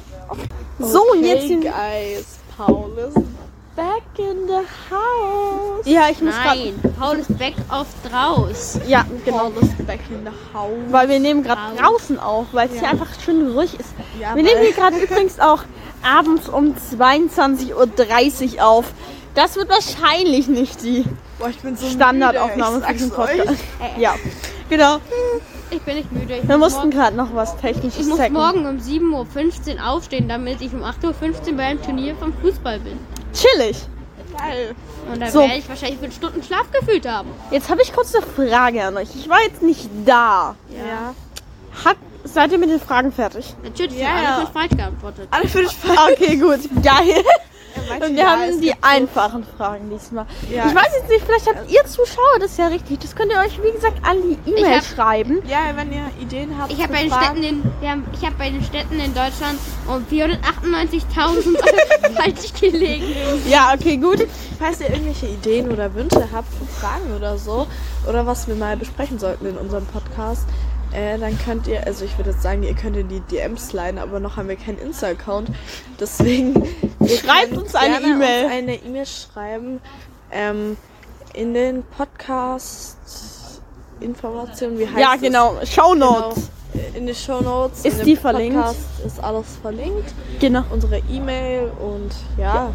So, 0.77 1.01
und 1.12 1.24
jetzt 1.25 1.50
guys, 1.50 2.38
Paul 2.56 2.96
ist 3.00 3.18
back 3.75 4.04
in 4.18 4.48
the 4.48 4.66
house. 4.90 5.86
Ja, 5.86 6.10
ich 6.12 6.22
muss 6.22 6.36
gerade. 6.36 6.60
Nein, 6.60 6.94
Paul 7.00 7.18
ist 7.18 7.38
back 7.38 7.54
auf 7.70 7.88
draus. 8.10 8.80
Ja, 8.88 9.06
genau. 9.25 9.50
Paul 9.50 9.63
ist 9.63 9.88
back 9.88 10.00
in 10.10 10.25
the 10.25 10.32
house. 10.54 10.72
Weil 10.90 11.10
wir 11.10 11.20
nehmen 11.20 11.44
gerade 11.44 11.62
draußen 11.78 12.20
auf, 12.20 12.48
weil 12.51 12.70
es 12.70 12.80
hier 12.80 12.90
einfach 12.90 13.08
schön 13.24 13.51
ruhig 13.51 13.74
ist. 13.80 13.90
Ja, 14.20 14.36
Wir 14.36 14.44
nehmen 14.44 14.62
hier 14.62 14.74
gerade 14.74 14.98
übrigens 14.98 15.40
auch 15.40 15.63
abends 16.04 16.50
um 16.50 16.74
22.30 16.75 18.56
Uhr 18.58 18.66
auf. 18.66 18.94
Das 19.34 19.56
wird 19.56 19.70
wahrscheinlich 19.70 20.48
nicht 20.50 20.84
die 20.84 21.06
Boah, 21.40 21.48
ich 21.50 21.60
bin 21.60 21.75
so 21.78 21.88
Standardaufnahme 21.88 22.75
müde, 22.80 22.86
für 22.88 22.92
ich 22.92 22.98
diesen 22.98 23.12
sag's 23.12 23.32
euch. 23.32 23.38
Podcast. 23.38 23.63
Ja, 23.98 24.16
genau. 24.70 24.98
Ich 25.70 25.82
bin 25.84 25.96
nicht 25.96 26.12
müde. 26.12 26.36
Ich 26.38 26.48
Wir 26.50 26.58
muss 26.58 26.74
mussten 26.74 26.92
gerade 26.92 27.16
noch 27.16 27.34
was 27.34 27.54
ich 27.56 27.62
Technisches 27.62 28.08
muss 28.08 28.18
checken. 28.20 28.34
morgen 28.34 28.66
um 28.68 28.75
7.15 28.78 29.78
Uhr 29.78 29.88
aufstehen, 29.88 30.28
damit 30.28 30.62
ich 30.62 30.74
um 30.74 30.84
8.15 30.84 31.51
Uhr 31.51 31.58
beim 31.58 31.82
Turnier 31.82 32.13
vom 32.18 32.34
Fußball 32.42 32.80
bin. 32.82 33.00
Chillig. 33.33 33.77
Geil. 34.38 34.75
Und 35.11 35.19
dann 35.21 35.29
So. 35.31 35.41
werde 35.41 35.55
ich 35.55 35.67
wahrscheinlich 35.67 36.00
fünf 36.00 36.15
Stunden 36.15 36.41
Schlaf 36.43 36.71
gefühlt 36.71 37.07
haben. 37.07 37.29
Jetzt 37.51 37.69
habe 37.69 37.81
ich 37.81 37.91
kurz 37.93 38.13
eine 38.15 38.25
Frage 38.25 38.83
an 38.83 38.97
euch. 38.97 39.09
Ich 39.15 39.27
war 39.29 39.41
jetzt 39.41 39.61
nicht 39.61 39.89
da. 40.05 40.55
Ja. 40.69 41.13
Hat, 41.85 41.97
seid 42.23 42.51
ihr 42.51 42.57
mit 42.57 42.69
den 42.69 42.79
Fragen 42.79 43.11
fertig? 43.11 43.53
Natürlich, 43.63 43.97
Ja, 43.97 44.09
alle 44.15 44.23
ja. 44.43 44.50
falsch 44.53 44.71
geantwortet. 44.75 45.27
Alle 45.31 45.47
fünf 45.47 45.75
Okay, 46.11 46.38
gut. 46.38 46.59
Geil. 46.83 47.23
Und 47.94 48.16
wir 48.16 48.24
ja, 48.24 48.30
haben 48.32 48.62
die 48.62 48.74
einfachen 48.82 49.46
Fragen 49.58 49.90
diesmal. 49.90 50.25
Ja, 50.50 50.68
ich 50.68 50.75
weiß 50.75 50.88
jetzt 51.00 51.10
nicht, 51.10 51.25
vielleicht 51.25 51.48
habt 51.48 51.70
ihr 51.72 51.84
Zuschauer, 51.86 52.40
das 52.40 52.58
ja 52.58 52.68
richtig. 52.68 53.00
Das 53.00 53.16
könnt 53.16 53.32
ihr 53.32 53.40
euch, 53.40 53.60
wie 53.63 53.72
gesagt, 53.72 53.98
an 54.04 54.18
die 54.22 54.50
E-Mail 54.50 54.78
hab- 54.78 54.84
schreiben. 54.86 55.42
Ja, 55.48 55.60
wenn 55.75 55.92
ihr 55.92 56.04
Ideen 56.20 56.58
habt. 56.58 56.72
Ich 56.72 56.82
habe 56.82 56.94
bei 56.94 57.01
den 57.04 57.12
Fragen- 57.12 57.38
Städten 57.38 57.44
in, 57.44 57.63
wir 57.82 57.90
haben, 57.92 58.06
ich 58.13 58.25
habe 58.25 58.36
bei 58.38 58.50
den 58.50 58.63
Städten 58.63 59.00
in 59.00 59.13
Deutschland 59.13 59.60
um 59.88 60.06
498.000 60.10 61.56
Euro 61.56 62.13
falsch 62.16 62.54
gelegen. 62.60 63.06
Ja, 63.50 63.74
okay, 63.74 63.98
gut. 63.98 64.28
Falls 64.60 64.80
ihr 64.82 64.90
irgendwelche 64.90 65.28
Ideen 65.28 65.72
oder 65.72 65.94
Wünsche 65.94 66.28
habt 66.32 66.48
für 66.54 66.66
Fragen 66.80 67.16
oder 67.16 67.38
so, 67.38 67.68
oder 68.08 68.25
was 68.25 68.48
wir 68.48 68.56
mal 68.56 68.78
besprechen 68.78 69.20
sollten 69.20 69.46
in 69.46 69.58
unserem 69.58 69.86
Podcast, 69.88 70.46
äh, 70.93 71.17
dann 71.17 71.38
könnt 71.39 71.67
ihr, 71.67 71.86
also 71.86 72.05
ich 72.05 72.17
würde 72.17 72.31
jetzt 72.31 72.41
sagen, 72.41 72.63
ihr 72.63 72.74
könnt 72.74 72.98
in 72.98 73.07
die 73.07 73.21
DMs 73.21 73.69
sliden, 73.69 73.98
aber 73.98 74.19
noch 74.19 74.38
haben 74.38 74.48
wir 74.50 74.55
keinen 74.55 74.77
Insta-Account. 74.79 75.50
Deswegen 76.00 76.53
Schreibt 77.05 77.55
uns 77.57 77.75
eine 77.75 78.01
E-Mail. 78.01 78.48
eine 78.48 78.75
E-Mail 78.75 79.05
schreiben. 79.05 79.81
Ähm, 80.31 80.77
in 81.33 81.53
den 81.53 81.83
Podcast 81.98 82.98
Informationen, 84.00 84.79
wie 84.79 84.88
heißt 84.88 84.98
Ja, 85.00 85.15
genau. 85.15 85.55
Show 85.65 85.93
Notes. 85.95 86.50
Genau. 86.74 86.98
In 86.98 87.05
den 87.05 87.15
Show 87.15 87.41
Notes. 87.41 87.86
Ist 87.86 88.05
die 88.05 88.15
verlinkt? 88.15 88.55
Podcast 88.55 88.79
ist 89.05 89.24
alles 89.24 89.57
verlinkt. 89.62 90.13
Genau. 90.39 90.63
Unsere 90.71 91.00
E-Mail 91.10 91.71
und 91.79 92.12
ja. 92.38 92.71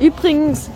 Übrigens, 0.00 0.70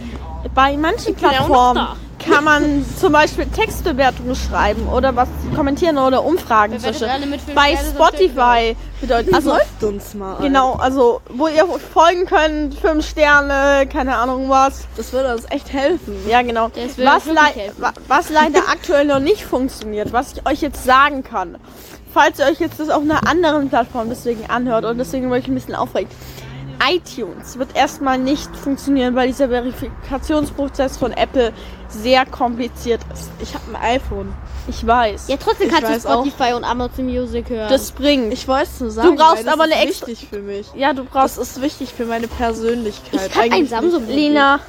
bei 0.55 0.77
manchen 0.77 1.17
ja 1.19 1.29
Plattformen 1.29 1.89
kann 2.19 2.45
man 2.45 2.85
zum 2.99 3.13
Beispiel 3.13 3.47
Textbewertungen 3.47 4.35
schreiben 4.35 4.89
oder 4.89 5.15
was 5.15 5.29
kommentieren 5.55 5.99
oder 5.99 6.25
Umfragen 6.25 6.75
Bei 7.55 7.77
Spotify 7.77 8.77
bedeutet 9.01 9.33
also 9.35 9.51
Läuft 9.51 9.83
uns 9.85 10.15
mal. 10.15 10.37
genau, 10.41 10.73
also 10.75 11.21
wo 11.31 11.47
ihr 11.49 11.65
folgen 11.93 12.27
könnt, 12.27 12.75
fünf 12.75 13.07
Sterne, 13.09 13.87
keine 13.87 14.17
Ahnung 14.17 14.49
was. 14.49 14.87
Das 14.97 15.13
würde 15.13 15.33
uns 15.35 15.45
echt 15.51 15.73
helfen. 15.73 16.17
Ja, 16.29 16.43
genau. 16.43 16.71
Was, 16.99 17.27
helfen. 17.27 17.83
wa- 17.83 17.93
was 18.09 18.31
leider 18.31 18.61
aktuell 18.71 19.05
noch 19.05 19.21
nicht 19.21 19.45
funktioniert, 19.45 20.13
was 20.13 20.33
ich 20.35 20.47
euch 20.47 20.61
jetzt 20.61 20.85
sagen 20.85 21.23
kann, 21.23 21.57
falls 22.13 22.39
ihr 22.41 22.47
euch 22.47 22.59
jetzt 22.59 22.81
das 22.81 22.89
auf 22.91 23.03
einer 23.03 23.29
anderen 23.29 23.69
Plattform 23.69 24.09
deswegen 24.09 24.49
anhört 24.51 24.85
und 24.85 24.99
deswegen 24.99 25.31
ich 25.39 25.49
ein 25.49 25.55
bisschen 25.55 25.75
aufregt. 25.77 26.13
iTunes 26.87 27.59
wird 27.59 27.75
erstmal 27.77 28.19
nicht 28.19 28.55
funktionieren, 28.57 29.15
weil 29.15 29.29
dieser 29.29 29.49
Verifikationsprozess 29.49 30.97
von 30.97 31.13
Apple 31.13 31.53
sehr 31.89 32.27
kompliziert 32.27 33.01
ist. 33.13 33.31
Ich 33.41 33.55
habe 33.55 33.65
ein 33.73 33.97
iPhone. 33.97 34.33
Ich 34.69 34.87
weiß. 34.87 35.29
Ja, 35.29 35.37
trotzdem 35.39 35.69
Ich 35.69 35.73
kannst 35.75 35.89
du 35.89 35.95
weiß 35.95 36.07
auch. 36.07 36.25
Spotify 36.27 36.53
und 36.55 36.65
Amazon 36.65 37.07
Music 37.07 37.49
hören. 37.49 37.69
Das 37.71 37.91
bringt. 37.93 38.33
Ich 38.33 38.47
wollte 38.47 38.65
es 38.65 38.81
nur 38.81 38.91
sagen. 38.91 39.17
brauchst 39.17 39.37
weil 39.39 39.45
das 39.45 39.55
aber 39.55 39.67
ist 39.67 39.73
eine 39.73 39.83
extra- 39.89 40.07
wichtig 40.09 40.29
für 40.29 40.41
mich. 40.41 40.67
ja, 40.75 40.93
du 40.93 41.05
Das 41.05 41.11
brauchst. 41.13 41.39
ist 41.39 41.63
wichtig 41.63 41.95
für 41.95 42.05
meine 42.05 42.29
Persönlichkeit. 42.29 43.31
Ich 43.31 43.37
hab 43.37 43.53
ein 43.53 43.67
Samsung. 43.67 44.07
Lena. 44.07 44.61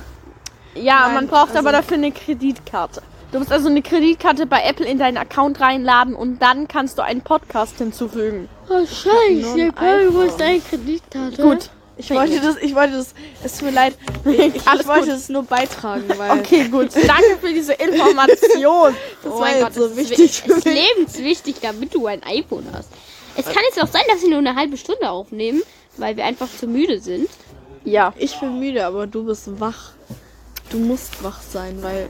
Ja, 0.75 1.01
Nein, 1.07 1.15
man 1.15 1.27
braucht 1.27 1.49
also- 1.49 1.59
aber 1.59 1.71
dafür 1.73 1.97
eine 1.97 2.11
Kreditkarte. 2.11 3.01
Du 3.31 3.37
musst 3.39 3.51
also 3.51 3.67
eine 3.69 3.81
Kreditkarte 3.83 4.45
bei 4.47 4.63
Apple 4.63 4.85
in 4.87 4.97
deinen 4.97 5.17
Account 5.17 5.59
reinladen 5.61 6.15
und 6.15 6.41
dann 6.41 6.67
kannst 6.67 6.97
du 6.97 7.03
einen 7.03 7.21
Podcast 7.21 7.77
hinzufügen. 7.77 8.47
oh, 8.69 8.85
scheiße. 8.85 9.71
Paul, 9.75 10.13
wo 10.13 10.21
ist 10.21 10.39
deine 10.39 10.59
Kreditkarte? 10.61 11.41
Gut. 11.41 11.69
Ich 11.99 12.09
wollte 12.11 12.39
das, 12.39 12.55
ich 12.57 12.73
wollte 12.73 12.93
das, 12.93 13.13
es 13.43 13.53
tut 13.57 13.63
mir 13.63 13.71
leid, 13.71 13.95
ich, 14.25 14.65
Alles 14.67 14.87
wollte 14.87 15.07
gut. 15.09 15.15
es 15.17 15.27
nur 15.29 15.43
beitragen, 15.43 16.05
weil 16.17 16.39
Okay, 16.39 16.67
gut. 16.69 16.89
Danke 16.95 17.37
für 17.41 17.53
diese 17.53 17.73
Information. 17.87 18.95
das 19.21 19.31
Oh 19.31 19.35
war 19.35 19.41
mein 19.41 19.61
Gott, 19.61 19.73
so 19.73 19.95
wichtig 19.97 20.43
wi- 20.47 20.53
ist 20.53 20.65
lebenswichtig, 20.65 21.55
damit 21.61 21.93
du 21.93 22.07
ein 22.07 22.23
iPhone 22.23 22.65
hast. 22.73 22.89
Es 23.35 23.45
kann 23.45 23.61
jetzt 23.67 23.81
auch 23.81 23.87
sein, 23.91 24.01
dass 24.09 24.21
wir 24.21 24.29
nur 24.29 24.39
eine 24.39 24.55
halbe 24.55 24.77
Stunde 24.77 25.09
aufnehmen, 25.09 25.61
weil 25.97 26.15
wir 26.17 26.25
einfach 26.25 26.47
zu 26.57 26.67
müde 26.67 26.99
sind. 27.01 27.29
Ja. 27.83 28.13
Ich 28.17 28.39
bin 28.39 28.59
müde, 28.59 28.85
aber 28.85 29.05
du 29.05 29.25
bist 29.25 29.59
wach. 29.59 29.91
Du 30.69 30.77
musst 30.77 31.21
wach 31.23 31.39
sein, 31.41 31.81
weil 31.83 32.09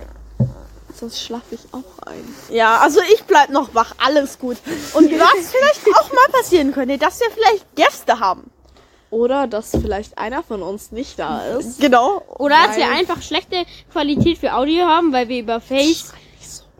sonst 0.95 1.19
schlafe 1.21 1.55
ich 1.55 1.61
auch 1.71 2.07
ein. 2.07 2.35
Ja, 2.49 2.77
also 2.79 2.99
ich 3.13 3.23
bleib 3.23 3.49
noch 3.49 3.73
wach, 3.73 3.93
alles 4.03 4.37
gut. 4.37 4.57
Und 4.93 5.11
was 5.11 5.51
vielleicht 5.51 5.87
auch 5.97 6.11
mal 6.11 6.27
passieren 6.31 6.73
könnte, 6.73 6.97
dass 6.97 7.19
wir 7.19 7.27
vielleicht 7.31 7.65
Gäste 7.75 8.19
haben. 8.19 8.49
Oder 9.11 9.47
dass 9.47 9.71
vielleicht 9.71 10.17
einer 10.17 10.43
von 10.43 10.61
uns 10.61 10.91
nicht 10.91 11.17
da 11.17 11.41
ist. 11.57 11.79
Genau. 11.79 12.21
Oder 12.37 12.55
dass 12.67 12.77
wir 12.77 12.89
einfach 12.91 13.21
schlechte 13.21 13.65
Qualität 13.91 14.37
für 14.37 14.53
Audio 14.53 14.85
haben, 14.85 15.11
weil 15.13 15.27
wir 15.29 15.39
über 15.39 15.59
Face 15.59 16.13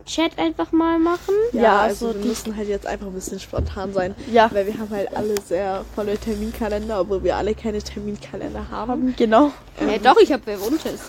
Chat 0.06 0.38
einfach 0.38 0.72
mal 0.72 0.98
machen. 0.98 1.34
Ja, 1.52 1.62
Ja, 1.62 1.80
also 1.80 2.08
also 2.08 2.18
wir 2.20 2.26
müssen 2.26 2.56
halt 2.56 2.68
jetzt 2.68 2.86
einfach 2.86 3.06
ein 3.06 3.12
bisschen 3.12 3.38
spontan 3.38 3.92
sein. 3.92 4.14
Ja. 4.32 4.50
Weil 4.52 4.66
wir 4.66 4.78
haben 4.78 4.90
halt 4.90 5.14
alle 5.14 5.40
sehr 5.40 5.84
volle 5.94 6.18
Terminkalender, 6.18 7.00
obwohl 7.00 7.22
wir 7.22 7.36
alle 7.36 7.54
keine 7.54 7.80
Terminkalender 7.80 8.70
haben. 8.70 9.14
Genau. 9.16 9.52
Äh, 9.78 9.98
doch, 10.00 10.16
ich 10.20 10.32
habe 10.32 10.42
wer 10.46 10.60
untes. 10.62 11.00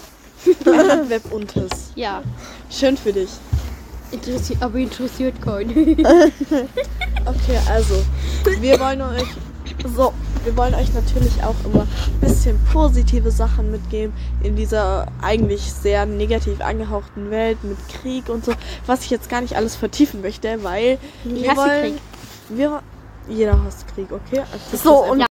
Web 1.09 1.23
untes. 1.31 1.91
Ja. 1.95 2.21
Schön 2.69 2.97
für 2.97 3.13
dich. 3.13 3.29
Interessiert, 4.11 4.61
aber 4.61 4.77
interessiert 4.77 5.41
keinen. 5.41 5.97
Okay, 7.23 7.59
also 7.69 8.03
wir 8.59 8.79
wollen 8.79 8.99
euch 8.99 9.27
so, 9.95 10.13
wir 10.43 10.57
wollen 10.57 10.73
euch 10.75 10.93
natürlich 10.93 11.43
auch 11.43 11.55
immer 11.65 11.81
ein 11.83 12.19
bisschen 12.19 12.59
positive 12.71 13.31
Sachen 13.31 13.71
mitgeben 13.71 14.13
in 14.43 14.55
dieser 14.55 15.07
eigentlich 15.21 15.61
sehr 15.73 16.05
negativ 16.05 16.61
angehauchten 16.61 17.29
Welt 17.31 17.63
mit 17.63 17.77
Krieg 17.89 18.29
und 18.29 18.43
so, 18.45 18.53
was 18.85 19.03
ich 19.03 19.09
jetzt 19.09 19.29
gar 19.29 19.41
nicht 19.41 19.55
alles 19.55 19.75
vertiefen 19.75 20.21
möchte, 20.21 20.63
weil 20.63 20.97
Ich 21.25 21.43
wir 21.43 21.55
wollen, 21.57 21.81
Krieg. 21.93 22.01
wir 22.49 22.83
jeder 23.27 23.63
hasst 23.63 23.85
Krieg, 23.93 24.11
okay? 24.11 24.39
Akzeptiert 24.41 24.81
So, 24.83 25.03
und. 25.05 25.25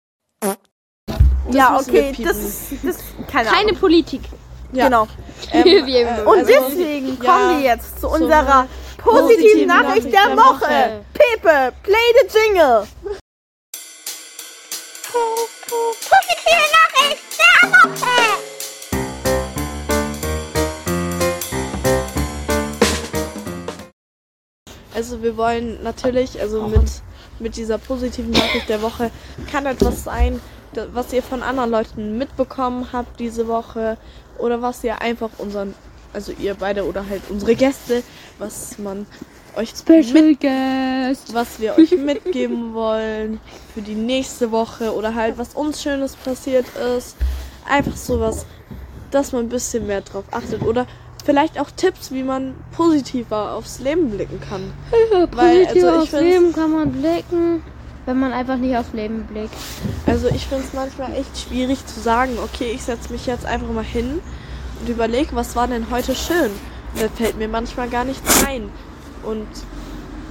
Ja, 1.53 1.75
wir 1.75 1.81
okay, 1.81 2.15
das 2.23 2.37
ist. 2.39 2.73
Das, 2.85 2.99
keine 3.27 3.49
Keine. 3.49 3.73
Politik. 3.75 4.23
ja. 4.73 4.85
Genau. 4.85 5.07
Ähm, 5.53 5.67
immer. 5.87 6.27
Und 6.29 6.39
also- 6.41 6.53
deswegen 6.53 7.19
ja, 7.23 7.33
kommen 7.33 7.57
wir 7.59 7.65
jetzt 7.65 7.99
zu 7.99 8.09
unserer 8.09 8.67
positiven 8.99 9.39
positive 9.39 9.67
Nachricht 9.67 10.13
der 10.13 10.37
Woche. 10.37 10.61
Woche. 10.61 11.01
Pepe, 11.15 11.73
play 11.83 11.97
the 12.21 12.39
jingle. 12.39 12.87
Positive 15.21 16.65
Nachricht 16.73 17.23
der 17.39 17.71
Woche! 17.71 18.17
Also 24.95 25.23
wir 25.23 25.37
wollen 25.37 25.83
natürlich, 25.83 26.41
also 26.41 26.67
mit, 26.69 27.03
mit 27.39 27.57
dieser 27.57 27.77
positiven 27.79 28.31
Nachricht 28.31 28.69
der 28.69 28.81
Woche 28.83 29.11
kann 29.51 29.67
etwas 29.67 30.05
sein, 30.05 30.41
was 30.93 31.13
ihr 31.13 31.23
von 31.23 31.43
anderen 31.43 31.71
Leuten 31.71 32.17
mitbekommen 32.17 32.89
habt 32.93 33.21
diese 33.21 33.47
Woche 33.47 33.99
oder 34.39 34.63
was 34.63 34.83
ihr 34.85 35.03
einfach 35.03 35.31
unseren, 35.39 35.75
also 36.13 36.33
ihr 36.33 36.55
beide 36.55 36.87
oder 36.87 37.07
halt 37.09 37.23
unsere 37.29 37.55
Gäste, 37.57 38.03
was 38.39 38.79
man 38.79 39.07
euch 39.57 39.73
mit, 40.13 40.41
Guest. 40.41 41.35
was 41.35 41.61
wir 41.61 41.75
euch 41.79 41.93
mitgeben 41.93 42.75
wollen 42.75 43.41
für 43.75 43.83
die 43.83 43.95
nächste 43.95 44.51
Woche 44.51 44.95
oder 44.95 45.15
halt 45.15 45.39
was 45.39 45.55
uns 45.55 45.83
Schönes 45.83 46.17
passiert 46.17 46.67
ist. 46.97 47.17
Einfach 47.69 47.97
sowas, 47.97 48.47
dass 49.11 49.33
man 49.33 49.47
ein 49.47 49.49
bisschen 49.49 49.87
mehr 49.87 50.01
drauf 50.01 50.25
achtet 50.31 50.63
oder 50.63 50.87
vielleicht 51.25 51.61
auch 51.61 51.71
Tipps, 51.71 52.13
wie 52.13 52.23
man 52.23 52.55
positiver 52.73 53.55
aufs 53.55 53.81
Leben 53.81 54.11
blicken 54.11 54.41
kann. 54.41 54.73
Weil, 55.33 55.67
Positiv 55.67 55.85
also 55.85 56.03
ich 56.03 56.03
aufs 56.03 56.13
Leben 56.13 56.53
kann 56.53 56.73
man 56.73 56.93
blicken, 56.93 57.63
wenn 58.07 58.19
man 58.19 58.33
einfach 58.33 58.57
nicht 58.57 58.77
aufs 58.77 58.93
Leben 58.93 59.27
blickt. 59.31 59.55
Also 60.07 60.29
ich 60.29 60.47
finde 60.47 60.65
es 60.65 60.73
manchmal 60.73 61.15
echt 61.15 61.39
schwierig 61.39 61.85
zu 61.87 62.01
sagen, 62.01 62.39
okay, 62.43 62.73
ich 62.75 62.83
setze 62.83 63.13
mich 63.13 63.27
jetzt 63.27 63.47
einfach 63.47 63.71
mal 63.71 63.85
hin 63.85 64.21
und 64.81 64.89
überlege, 64.89 65.35
was 65.35 65.57
war 65.57 65.69
denn 65.69 65.91
heute 65.91 66.15
schön. 66.15 66.51
Da 66.99 67.09
fällt 67.09 67.39
mir 67.39 67.49
manchmal 67.49 67.89
gar 67.89 68.05
nichts 68.05 68.45
ein. 68.45 68.71
Und 69.23 69.49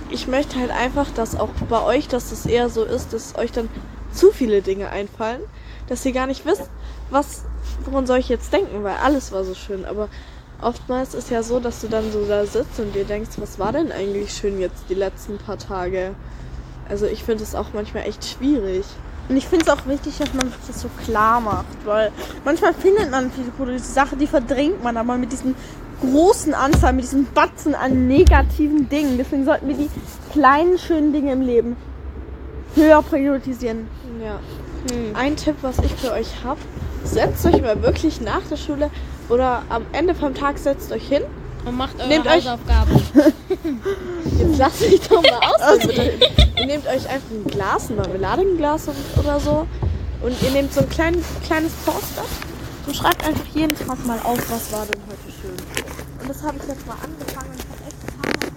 ich 0.10 0.28
möchte 0.28 0.60
halt 0.60 0.72
einfach, 0.72 1.10
dass 1.12 1.36
auch 1.36 1.50
bei 1.70 1.82
euch, 1.82 2.08
dass 2.08 2.32
es 2.32 2.46
eher 2.46 2.70
so 2.70 2.84
ist, 2.84 3.14
dass 3.14 3.36
euch 3.36 3.52
dann 3.52 3.70
zu 4.12 4.32
viele 4.32 4.62
Dinge 4.62 4.90
einfallen, 4.90 5.42
dass 5.88 6.06
ihr 6.06 6.14
gar 6.14 6.28
nicht 6.28 6.46
wisst, 6.46 6.70
was, 7.10 7.44
woran 7.86 8.08
soll 8.08 8.20
ich 8.20 8.30
jetzt 8.30 8.52
denken, 8.52 8.84
weil 8.84 8.96
alles 8.98 9.32
war 9.32 9.44
so 9.44 9.54
schön. 9.54 9.86
Aber 9.86 10.10
oftmals 10.62 11.14
ist 11.14 11.30
ja 11.30 11.44
so, 11.44 11.60
dass 11.60 11.82
du 11.82 11.88
dann 11.88 12.12
so 12.12 12.26
da 12.26 12.46
sitzt 12.46 12.80
und 12.80 12.94
dir 12.96 13.06
denkst, 13.06 13.32
was 13.38 13.60
war 13.60 13.72
denn 13.72 13.92
eigentlich 13.92 14.34
schön 14.34 14.60
jetzt 14.60 14.86
die 14.90 14.96
letzten 14.96 15.38
paar 15.38 15.58
Tage? 15.58 16.16
Also 16.90 17.06
ich 17.06 17.24
finde 17.24 17.44
es 17.44 17.56
auch 17.56 17.68
manchmal 17.74 18.08
echt 18.08 18.26
schwierig. 18.26 18.84
Und 19.30 19.38
ich 19.38 19.48
finde 19.48 19.66
es 19.66 19.72
auch 19.72 19.86
wichtig, 19.86 20.18
dass 20.18 20.34
man 20.34 20.52
das 20.66 20.82
so 20.82 20.90
klar 21.06 21.40
macht, 21.40 21.86
weil 21.86 22.12
manchmal 22.44 22.74
findet 22.74 23.12
man 23.12 23.32
viele 23.32 23.52
positive 23.52 23.84
Sachen, 23.84 24.18
die 24.18 24.26
verdrängt 24.26 24.84
man 24.84 24.98
aber 24.98 25.18
mit 25.18 25.32
diesen 25.32 25.54
großen 26.02 26.54
Anzahl, 26.54 26.94
mit 26.94 27.04
diesem 27.06 27.26
Batzen 27.34 27.76
an 27.76 28.08
negativen 28.08 28.90
Dingen. 28.90 29.18
Deswegen 29.18 29.46
sollten 29.46 29.68
wir 29.68 29.76
die 29.76 29.90
kleinen, 30.32 30.78
schönen 30.78 31.14
Dinge 31.14 31.34
im 31.34 31.42
Leben 31.42 31.76
höher 32.76 33.02
priorisieren. 33.02 33.88
Ja. 34.24 34.40
Ein 35.14 35.36
Tipp, 35.36 35.56
was 35.62 35.80
ich 35.80 35.92
für 35.94 36.12
euch 36.14 36.28
habe, 36.44 36.60
setzt 37.04 37.46
euch 37.46 37.62
mal 37.62 37.82
wirklich 37.84 38.22
nach 38.22 38.42
der 38.50 38.56
Schule 38.58 38.90
oder 39.28 39.64
am 39.70 39.84
Ende 39.92 40.16
vom 40.16 40.34
Tag 40.34 40.58
setzt 40.58 40.92
euch 40.92 41.08
hin. 41.08 41.24
Und 41.66 41.76
macht 41.76 42.00
eure 42.00 42.08
Nehmt 42.08 42.26
euch- 42.26 42.48
Hausaufgaben. 42.48 43.02
Jetzt 44.40 44.58
lasst 44.58 44.82
mich 44.82 45.02
doch 45.02 45.22
mal 45.22 45.40
aus. 45.42 45.80
ihr 46.58 46.66
nehmt 46.66 46.88
euch 46.88 47.10
einfach 47.10 47.30
ein 47.32 47.44
Glas, 47.48 47.90
ein 47.90 47.98
Marmeladenglas 47.98 48.88
oder 49.18 49.40
so. 49.42 49.68
Und 50.22 50.42
ihr 50.42 50.52
nehmt 50.52 50.74
so 50.74 50.80
ein 50.82 50.90
klein, 50.90 51.16
kleines 51.46 51.74
Poster 51.86 52.24
und 52.88 52.96
schreibt 52.96 53.28
einfach 53.28 53.46
jeden 53.54 53.76
Tag 53.76 54.06
mal 54.06 54.20
auf, 54.24 54.40
was 54.50 54.72
war 54.72 54.86
denn 54.86 55.02
heute 55.08 55.32
schön. 55.42 55.86
Das 56.30 56.44
habe 56.44 56.58
ich 56.58 56.68
jetzt 56.68 56.86
mal 56.86 56.94
angefangen 56.94 57.50
und 57.50 57.60
habe 57.72 57.82
echt 57.88 57.98
ein 58.06 58.14
paar 58.22 58.30
Mal. 58.30 58.50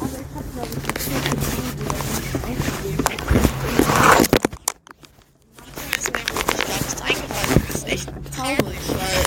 Aber 0.00 0.16
ich 0.16 0.32
habe, 0.34 0.48
glaube 0.54 0.70
ich, 0.70 0.76
nicht 0.86 1.02
so 1.02 1.10
viel 1.10 1.28
echt 7.92 8.08
traurig, 8.34 8.80
weil 8.96 9.24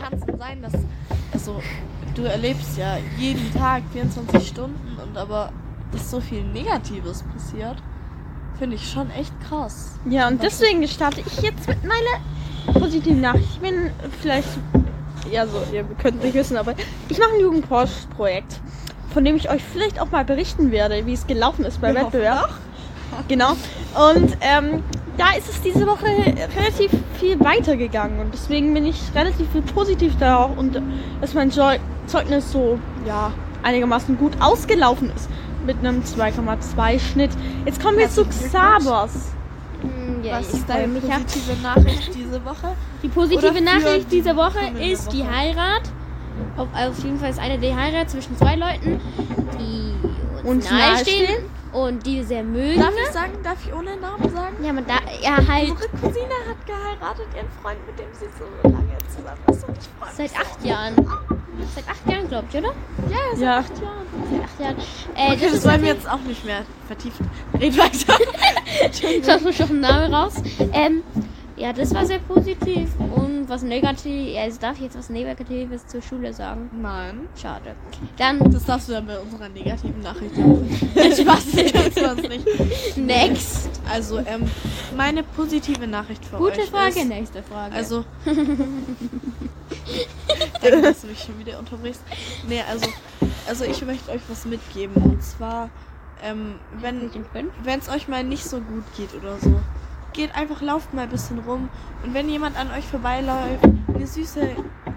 kann 0.00 0.12
es 0.14 0.24
denn 0.24 0.38
sein, 0.38 0.62
dass 0.62 0.72
also 1.34 1.62
du 2.14 2.22
erlebst 2.22 2.78
ja 2.78 2.96
jeden 3.18 3.52
Tag 3.52 3.82
24 3.92 4.48
Stunden 4.48 4.96
und 5.02 5.18
aber 5.18 5.52
dass 5.92 6.10
so 6.10 6.18
viel 6.18 6.42
Negatives 6.44 7.24
passiert, 7.34 7.76
finde 8.58 8.76
ich 8.76 8.90
schon 8.90 9.10
echt 9.10 9.38
krass. 9.42 9.98
Ja, 10.08 10.28
und 10.28 10.42
deswegen 10.42 10.88
starte 10.88 11.20
ich 11.20 11.42
jetzt 11.42 11.68
mit 11.68 11.84
meiner 11.84 12.22
positiven 12.72 13.20
Nachricht. 13.20 13.48
Ich 13.54 13.60
bin 13.60 13.90
vielleicht, 14.20 14.48
ja 15.30 15.46
so, 15.46 15.62
ihr 15.72 15.84
könnt 16.00 16.22
nicht 16.22 16.34
wissen, 16.34 16.56
aber 16.56 16.74
ich 17.08 17.18
mache 17.18 17.30
ein 17.34 17.40
Jugendforschprojekt, 17.40 18.60
von 19.12 19.24
dem 19.24 19.36
ich 19.36 19.50
euch 19.50 19.62
vielleicht 19.62 20.00
auch 20.00 20.10
mal 20.10 20.24
berichten 20.24 20.70
werde, 20.70 21.06
wie 21.06 21.12
es 21.14 21.26
gelaufen 21.26 21.64
ist 21.64 21.80
beim 21.80 21.94
Wir 21.94 22.02
Wettbewerb. 22.02 22.50
Genau. 23.28 23.52
Und 23.52 24.36
ähm, 24.42 24.82
da 25.16 25.30
ist 25.36 25.48
es 25.48 25.60
diese 25.62 25.86
Woche 25.86 26.04
relativ 26.56 26.90
viel 27.18 27.40
weitergegangen 27.40 28.20
und 28.20 28.32
deswegen 28.32 28.72
bin 28.74 28.86
ich 28.86 29.00
relativ 29.14 29.50
viel 29.50 29.62
positiv 29.62 30.14
da 30.20 30.36
auch 30.44 30.56
und 30.56 30.80
dass 31.20 31.34
mein 31.34 31.50
Zeu- 31.50 31.78
Zeugnis 32.06 32.52
so, 32.52 32.78
ja, 33.06 33.32
einigermaßen 33.62 34.16
gut 34.18 34.32
ausgelaufen 34.40 35.10
ist 35.16 35.28
mit 35.66 35.78
einem 35.78 36.02
2,2 36.02 36.98
Schnitt. 37.00 37.30
Jetzt 37.64 37.82
kommen 37.82 37.98
wir 37.98 38.08
zu. 38.08 38.24
Xabers. 38.24 39.32
Hm, 39.80 40.22
Was 40.30 40.52
ist 40.52 40.68
deine 40.68 40.88
positive 41.00 41.62
Nachricht 41.62 42.14
diese 42.14 42.44
Woche? 42.44 42.74
Die 43.02 43.08
positive 43.08 43.60
Nachricht 43.60 44.10
die 44.10 44.16
dieser 44.16 44.36
Woche 44.36 44.58
ist 44.80 45.12
die? 45.12 45.24
Heirat. 45.24 45.82
Auf, 46.56 46.68
auf 46.74 46.98
jeden 47.04 47.18
Fall 47.18 47.30
ist 47.30 47.38
eine 47.40 47.58
die 47.58 47.74
Heirat 47.74 48.10
zwischen 48.10 48.36
zwei 48.36 48.56
Leuten, 48.56 49.00
die 49.58 49.92
uns 50.38 50.44
Uns 50.44 50.70
nahestehen 50.70 51.26
nahestehen. 51.26 51.44
und 51.72 52.06
die 52.06 52.22
sehr 52.22 52.42
mögen. 52.44 52.80
Darf 52.80 52.94
ich 53.06 53.12
sagen, 53.12 53.32
darf 53.42 53.56
ich 53.66 53.72
ohne 53.74 53.96
Namen 53.96 54.28
sagen? 54.34 54.56
Ja, 54.64 54.72
man 54.72 54.84
da, 54.86 54.94
ja 55.20 55.36
halt 55.36 55.70
Unsere 55.70 55.88
Cousine 56.00 56.34
hat 56.48 56.66
geheiratet, 56.66 57.26
ihren 57.36 57.48
Freund, 57.62 57.78
mit 57.86 57.98
dem 57.98 58.06
sie 58.12 58.26
so 58.38 58.68
lange 58.68 58.96
zusammen 59.08 59.42
ist 59.48 59.68
und 59.68 59.76
ich 59.78 59.88
freue 59.98 60.08
mich. 60.26 60.32
seit 60.32 60.40
acht 60.46 60.64
Jahren. 60.64 60.94
Seit 61.74 61.88
acht 61.88 62.08
Jahren, 62.08 62.28
glaubt 62.28 62.54
ihr, 62.54 62.60
oder? 62.60 62.72
Ja, 63.10 63.16
seit 63.34 63.40
Ja. 63.42 63.58
acht 63.58 63.82
Jahren. 63.82 64.06
Seit 64.30 64.44
acht 64.44 64.60
Jahren. 64.60 64.76
Äh, 65.16 65.32
Okay, 65.34 65.44
das 65.46 65.52
ist 65.54 65.66
wollen 65.66 65.82
wir 65.82 65.88
jetzt 65.94 66.08
auch 66.08 66.20
nicht 66.20 66.44
mehr 66.44 66.62
vertiefen. 66.86 67.28
Red 67.60 67.76
weiter. 67.78 68.14
Ich 68.92 69.28
habe 69.28 69.52
schon 69.52 69.68
einen 69.70 69.80
Namen 69.80 70.14
raus. 70.14 70.34
Ähm, 70.72 71.02
ja, 71.58 71.72
das 71.72 71.94
war 71.94 72.06
sehr 72.06 72.18
positiv. 72.20 72.88
Und 72.98 73.48
was 73.48 73.62
negativ, 73.62 74.34
ja, 74.34 74.44
jetzt 74.44 74.62
darf 74.62 74.76
ich 74.76 74.84
jetzt 74.84 74.98
was 74.98 75.10
Negatives 75.10 75.86
zur 75.86 76.02
Schule 76.02 76.32
sagen. 76.32 76.70
Nein. 76.80 77.28
Schade. 77.40 77.74
Dann 78.16 78.38
Das 78.50 78.64
darfst 78.64 78.88
du 78.88 78.92
dann 78.92 79.06
bei 79.06 79.18
unserer 79.18 79.48
negativen 79.48 80.00
Nachricht 80.00 80.36
machen. 80.36 80.68
Spaß, 80.94 81.72
kann's 81.72 81.94
sonst 81.94 82.28
nicht. 82.28 82.96
next. 82.96 83.68
Also, 83.90 84.18
ähm, 84.18 84.50
meine 84.96 85.22
positive 85.22 85.86
Nachricht 85.86 86.24
für 86.24 86.36
Gute 86.36 86.60
euch 86.60 86.70
Frage, 86.70 87.00
ist, 87.00 87.08
nächste 87.08 87.42
Frage. 87.42 87.74
Also. 87.74 88.04
Danke, 90.62 90.82
dass 90.82 91.02
du 91.02 91.08
mich 91.08 91.20
schon 91.20 91.38
wieder 91.38 91.58
unterbrichst. 91.58 92.02
Nee, 92.48 92.62
also, 92.68 92.86
also 93.48 93.64
ich 93.64 93.84
möchte 93.84 94.10
euch 94.10 94.20
was 94.28 94.44
mitgeben. 94.44 94.94
Und 95.02 95.22
zwar, 95.22 95.70
ähm, 96.22 96.56
wenn 96.80 97.10
es 97.78 97.88
euch 97.88 98.08
mal 98.08 98.24
nicht 98.24 98.44
so 98.44 98.60
gut 98.60 98.84
geht 98.96 99.14
oder 99.14 99.38
so, 99.38 99.60
geht 100.12 100.34
einfach, 100.34 100.60
lauft 100.62 100.94
mal 100.94 101.02
ein 101.02 101.08
bisschen 101.08 101.38
rum. 101.40 101.68
Und 102.04 102.14
wenn 102.14 102.28
jemand 102.28 102.56
an 102.58 102.70
euch 102.70 102.86
vorbeiläuft, 102.86 103.64
eine 103.94 104.06
süße, 104.06 104.40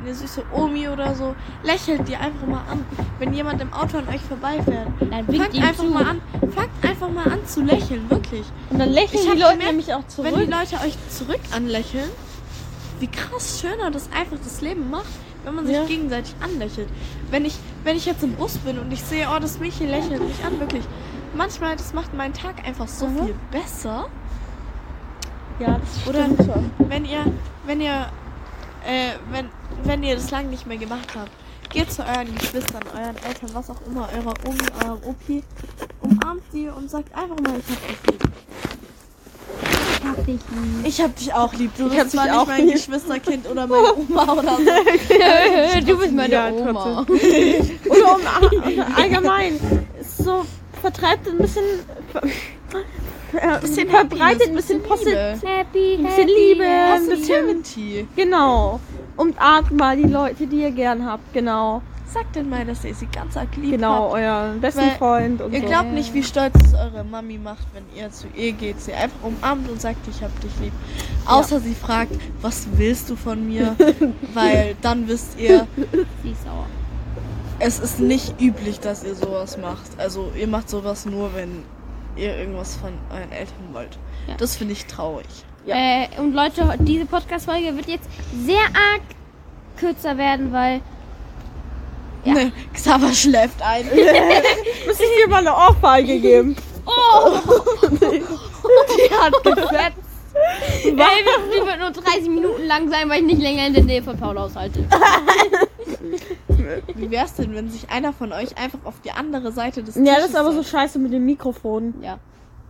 eine 0.04 0.14
süße 0.16 0.44
Omi 0.54 0.88
oder 0.90 1.14
so, 1.16 1.36
lächelt 1.64 2.08
die 2.08 2.16
einfach 2.16 2.48
mal 2.48 2.64
an. 2.70 2.86
Wenn 3.20 3.34
jemand 3.34 3.62
im 3.62 3.72
Auto 3.74 3.98
an 3.98 4.08
euch 4.10 4.22
vorbeifährt, 4.22 4.88
Dann 5.00 5.26
fangt 5.26 5.56
einfach 5.62 5.84
zu. 5.84 5.90
mal 5.92 6.06
an, 6.06 6.22
fangt 6.56 6.70
einfach 6.84 7.10
mal 7.10 7.26
an 7.32 7.46
zu 7.46 7.62
lächeln, 7.62 8.10
wirklich. 8.10 8.46
Und 8.70 8.80
dann 8.80 8.90
lächeln 8.90 9.20
Ich 9.24 9.32
die 9.32 9.38
Leute 9.40 9.52
gemerkt, 9.54 9.64
nämlich 9.72 9.94
auch 9.94 10.08
zurück. 10.08 10.32
Wenn 10.32 10.40
die 10.46 10.52
Leute 10.52 10.76
euch 10.86 10.96
zurück 11.10 11.40
anlächeln, 11.56 12.10
wie 13.00 13.08
krass 13.08 13.60
schöner 13.62 13.92
das 13.92 14.10
einfach 14.12 14.38
das 14.44 14.62
Leben 14.62 14.90
macht, 14.90 15.06
wenn 15.44 15.56
man 15.56 15.66
sich 15.66 15.76
Ja. 15.76 15.86
gegenseitig 15.86 16.36
anlächelt. 16.40 16.88
Wenn 17.32 17.46
ich, 17.46 17.56
wenn 17.84 17.98
ich 17.98 18.06
jetzt 18.06 18.24
im 18.24 18.34
Bus 18.34 18.58
bin 18.60 18.78
und 18.80 18.92
ich 18.92 19.02
sehe, 19.04 19.28
oh, 19.36 19.40
das 19.40 19.60
Mädchen 19.60 19.90
lächelt 19.90 20.22
mich 20.22 20.44
an, 20.46 20.60
wirklich. 20.60 20.84
Manchmal, 21.36 21.76
das 21.76 21.94
macht 21.94 22.14
meinen 22.14 22.34
Tag 22.34 22.64
einfach 22.68 22.88
so 22.88 23.08
Mhm. 23.08 23.26
viel 23.26 23.36
besser. 23.52 24.08
Ja, 25.62 25.80
das 25.80 26.08
Oder 26.08 26.24
stimmt 26.26 26.40
schon. 26.52 26.72
wenn 26.90 27.06
ihr, 27.06 27.26
wenn 27.66 27.82
ihr, 27.82 28.08
äh, 28.86 29.12
wenn, 29.32 29.50
wenn 29.84 30.04
ihr 30.04 30.16
das 30.16 30.32
lange 30.32 30.50
nicht 30.50 30.66
mehr 30.68 30.78
gemacht 30.78 31.08
habt, 31.16 31.32
geht 31.70 31.92
zu 31.92 32.02
euren 32.04 32.34
Geschwistern, 32.36 32.84
euren 32.94 33.16
Eltern, 33.18 33.50
was 33.54 33.70
auch 33.70 33.82
immer, 33.88 34.10
eurer 34.14 34.34
Omi, 34.46 34.60
eurem 34.86 35.04
Opi, 35.04 35.44
umarmt 36.02 36.42
sie 36.52 36.68
und 36.68 36.90
sagt 36.90 37.16
einfach 37.16 37.40
mal, 37.40 37.54
ich 37.60 37.76
hab 37.76 37.86
dich 37.86 38.00
lieb. 38.12 38.32
Ich 40.04 40.08
hab 40.08 40.26
dich 40.26 40.40
lieb. 40.52 40.86
Ich 40.86 41.02
hab 41.02 41.16
dich 41.16 41.34
auch 41.34 41.54
lieb. 41.54 41.72
Du 41.78 41.88
Ich 41.88 41.94
bist 41.98 42.12
zwar 42.12 42.26
nicht 42.26 42.34
auch 42.36 42.48
mein 42.48 42.66
lieb. 42.66 42.74
Geschwisterkind 42.74 43.48
oder 43.50 43.68
meine 43.68 43.96
Oma 43.96 44.34
oder 44.34 44.58
so. 44.58 45.82
du 45.86 45.98
bist 45.98 46.12
meine 46.14 46.34
Ja, 46.34 46.50
Oma. 46.52 47.06
Oder 47.08 48.16
um 48.16 48.96
allgemein. 48.96 49.60
Ist 50.00 50.18
so 50.18 50.46
vertreibt 50.82 51.28
ein 51.30 51.38
bisschen. 51.38 51.64
Ver, 53.32 53.60
bisschen 53.60 53.90
verbreitet 53.90 54.50
ein 54.50 54.56
bisschen 54.56 54.84
Positiv. 54.84 55.16
Happy, 55.44 55.96
Ein 56.00 56.04
bisschen 56.04 56.28
Liebe, 56.28 56.64
ein 56.66 57.08
bisschen. 57.08 58.08
Genau. 58.16 58.80
Umarmt 59.18 59.72
mal 59.72 59.96
die 59.98 60.04
Leute, 60.08 60.48
die 60.48 60.62
ihr 60.62 60.72
gern 60.72 61.06
habt. 61.06 61.34
Genau. 61.34 61.82
Sagt 62.14 62.36
denn 62.36 62.50
mal, 62.50 62.66
dass 62.66 62.84
ihr 62.84 62.94
sie 62.94 63.06
ganz 63.06 63.38
arg 63.38 63.56
lieb 63.56 63.72
Genau, 63.72 64.12
habt. 64.12 64.14
euren 64.16 64.60
besten 64.60 64.82
Weil 64.82 64.92
Freund 64.98 65.42
und 65.42 65.54
Ihr 65.54 65.62
so. 65.62 65.68
glaubt 65.68 65.94
nicht, 65.94 66.14
wie 66.14 66.24
stolz 66.24 66.54
es 66.66 66.74
eure 66.74 67.06
Mami 67.06 67.38
macht, 67.38 67.66
wenn 67.74 67.86
ihr 67.98 68.12
zu 68.12 68.28
ihr 68.36 68.52
geht, 68.52 68.82
sie 68.82 68.92
einfach 68.94 69.24
umarmt 69.24 69.70
und 69.70 69.80
sagt, 69.80 70.06
ich 70.10 70.22
hab 70.22 70.38
dich 70.42 70.52
lieb. 70.62 70.74
Außer 71.26 71.62
sie 71.62 71.74
fragt, 71.74 72.12
was 72.42 72.68
willst 72.76 73.10
du 73.10 73.16
von 73.16 73.48
mir? 73.48 73.78
Weil 74.34 74.76
dann 74.82 75.08
wisst 75.08 75.40
ihr, 75.40 75.68
Sie 76.22 76.32
ist 76.32 76.44
sauer. 76.44 76.66
es 77.60 77.80
ist 77.80 78.02
nicht 78.02 78.42
üblich, 78.42 78.82
dass 78.82 79.06
ihr 79.06 79.16
sowas 79.16 79.58
macht. 79.58 79.92
Also 79.98 80.32
ihr 80.38 80.48
macht 80.48 80.70
sowas 80.70 81.06
nur, 81.06 81.34
wenn 81.34 81.64
ihr 82.22 82.38
irgendwas 82.38 82.76
von 82.76 82.92
euren 83.10 83.32
Eltern 83.32 83.70
wollt. 83.74 83.98
Ja. 84.28 84.36
Das 84.38 84.56
finde 84.56 84.74
ich 84.74 84.86
traurig. 84.86 85.26
Ja. 85.66 85.76
Äh, 85.76 86.08
und 86.18 86.34
Leute, 86.34 86.76
diese 86.80 87.06
Podcast-Folge 87.06 87.76
wird 87.76 87.88
jetzt 87.88 88.08
sehr 88.46 88.62
arg 88.62 89.02
kürzer 89.78 90.18
werden, 90.18 90.52
weil 90.54 90.82
Ja. 92.24 92.34
Ne, 92.34 92.52
Xaver 92.74 93.12
schläft 93.14 93.62
ein. 93.62 93.86
Muss 94.88 95.00
ich 95.00 95.24
dir 95.24 95.30
mal 95.30 95.40
eine 95.40 95.54
Ohrfeige 95.54 96.20
geben? 96.20 96.56
Oh! 96.86 97.40
Die 97.92 99.14
hat 99.14 99.34
gefetzt. 99.44 99.98
Ey, 100.84 100.92
die 100.94 101.66
wird 101.66 101.80
nur 101.80 101.92
30 101.92 102.30
Minuten 102.30 102.66
lang 102.66 102.90
sein, 102.90 103.10
weil 103.10 103.20
ich 103.20 103.26
nicht 103.26 103.42
länger 103.42 103.68
in 103.68 103.74
der 103.74 103.84
Nähe 103.84 104.02
von 104.02 104.18
Paul 104.18 104.38
aushalte. 104.38 104.86
Wie 106.96 107.12
wär's 107.12 107.34
denn, 107.36 107.54
wenn 107.56 107.70
sich 107.70 107.90
einer 107.90 108.14
von 108.14 108.32
euch 108.32 108.58
einfach 108.58 108.80
auf 108.86 108.96
die 109.04 109.12
andere 109.12 109.52
Seite 109.52 109.84
des 109.84 109.96
Ja, 109.96 110.02
Tisches 110.04 110.18
das 110.22 110.30
ist 110.32 110.36
aber 110.36 110.54
so 110.54 110.64
scheiße 110.64 111.00
mit 111.00 111.14
dem 111.14 111.26
Mikrofon. 111.26 111.94
Ja. 112.02 112.20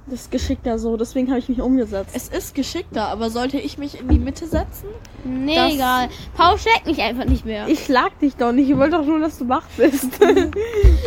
Das 0.07 0.21
ist 0.21 0.31
geschickter 0.31 0.79
so, 0.79 0.97
deswegen 0.97 1.29
habe 1.29 1.37
ich 1.39 1.47
mich 1.47 1.61
umgesetzt. 1.61 2.09
Es 2.15 2.27
ist 2.27 2.55
geschickter, 2.55 3.07
aber 3.09 3.29
sollte 3.29 3.59
ich 3.59 3.77
mich 3.77 3.99
in 3.99 4.07
die 4.09 4.17
Mitte 4.17 4.47
setzen? 4.47 4.87
Nee, 5.23 5.55
Das- 5.55 5.73
egal. 5.73 6.09
Paul 6.35 6.57
schlägt 6.57 6.87
mich 6.87 6.99
einfach 7.01 7.25
nicht 7.25 7.45
mehr. 7.45 7.67
Ich 7.67 7.85
schlag 7.85 8.17
dich 8.19 8.35
doch 8.35 8.51
nicht, 8.51 8.69
ich 8.69 8.75
wollte 8.77 8.97
doch 8.97 9.05
nur, 9.05 9.19
dass 9.19 9.37
du 9.37 9.47
wach 9.47 9.65
bist. 9.77 10.09